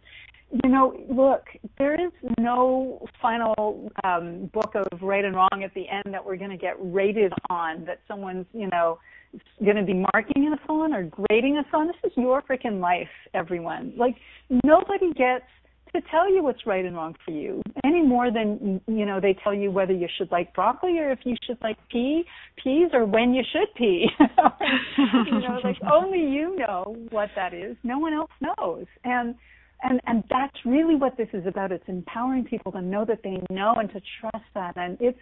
[0.64, 1.44] you know, look,
[1.78, 6.36] there is no final um, book of right and wrong at the end that we're
[6.36, 7.84] going to get rated on.
[7.84, 8.98] That someone's, you know,
[9.62, 11.86] going to be marking us on or grading us on.
[11.86, 13.92] This is your freaking life, everyone.
[13.96, 14.16] Like
[14.64, 15.44] nobody gets
[15.94, 19.36] to tell you what's right and wrong for you any more than you know they
[19.42, 22.24] tell you whether you should like broccoli or if you should like pea
[22.62, 24.06] peas or when you should pee.
[24.96, 27.76] You know like only you know what that is.
[27.82, 28.86] No one else knows.
[29.04, 29.34] And
[29.82, 31.72] and and that's really what this is about.
[31.72, 34.76] It's empowering people to know that they know and to trust that.
[34.76, 35.18] And it's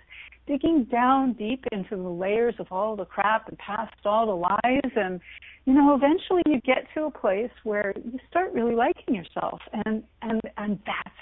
[0.46, 4.92] digging down deep into the layers of all the crap and past all the lies.
[4.96, 5.20] And
[5.64, 9.60] you know eventually you get to a place where you start really liking yourself.
[9.84, 11.16] And and and that's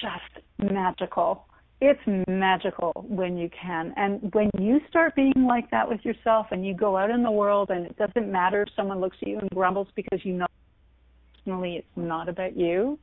[0.00, 1.44] just magical.
[1.80, 3.94] It's magical when you can.
[3.96, 7.30] And when you start being like that with yourself and you go out in the
[7.30, 10.46] world and it doesn't matter if someone looks at you and grumbles because you know
[11.48, 12.98] personally it's not about you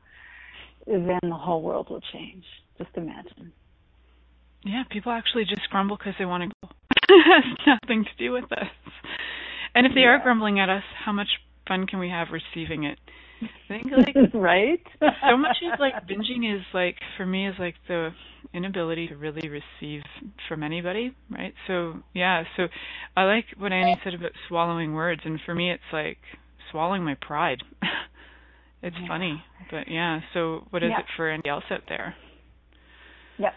[0.86, 2.44] then the whole world will change
[2.78, 3.52] just imagine
[4.64, 6.70] yeah people actually just grumble because they want to go
[7.10, 8.68] it has nothing to do with us
[9.76, 10.08] and if they yeah.
[10.08, 11.28] are grumbling at us, how much
[11.68, 12.98] fun can we have receiving it?
[13.42, 14.82] I think like right.
[15.00, 18.12] so much of like binging is like for me is like the
[18.54, 20.02] inability to really receive
[20.48, 21.54] from anybody, right?
[21.68, 22.68] So yeah, so
[23.18, 26.20] I like what Annie said about swallowing words, and for me it's like
[26.72, 27.62] swallowing my pride.
[28.82, 29.08] it's yeah.
[29.08, 30.20] funny, but yeah.
[30.34, 31.00] So what is yeah.
[31.00, 32.16] it for anybody else out there?
[33.38, 33.54] Yep.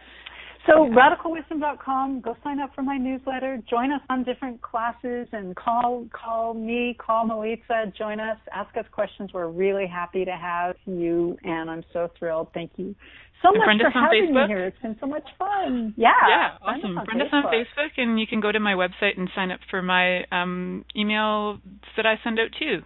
[0.68, 0.94] So yeah.
[0.94, 6.54] radicalwisdom.com, go sign up for my newsletter, join us on different classes and call call
[6.54, 9.30] me, call Milica, join us, ask us questions.
[9.32, 12.48] We're really happy to have you and I'm so thrilled.
[12.52, 12.94] Thank you
[13.42, 14.48] so and much for having Facebook.
[14.48, 14.66] me here.
[14.66, 15.94] It's been so much fun.
[15.96, 16.10] Yeah.
[16.28, 16.94] Yeah, awesome.
[16.94, 19.60] Friend, friend us on Facebook and you can go to my website and sign up
[19.70, 21.58] for my um, email
[21.96, 22.82] that I send out too.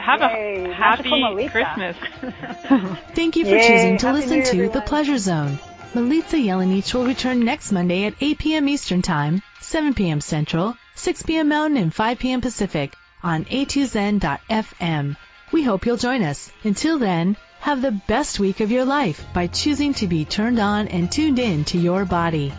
[0.00, 1.94] Have Yay, a happy Christmas.
[3.14, 4.72] Thank you for Yay, choosing to happy listen to everyone.
[4.72, 5.58] The Pleasure Zone.
[5.94, 8.68] Milica Jelenic will return next Monday at 8 p.m.
[8.70, 10.22] Eastern Time, 7 p.m.
[10.22, 11.48] Central, 6 p.m.
[11.48, 12.40] Mountain, and 5 p.m.
[12.40, 15.16] Pacific on a2zen.fm.
[15.52, 16.50] We hope you'll join us.
[16.64, 20.88] Until then, have the best week of your life by choosing to be turned on
[20.88, 22.54] and tuned in to your body.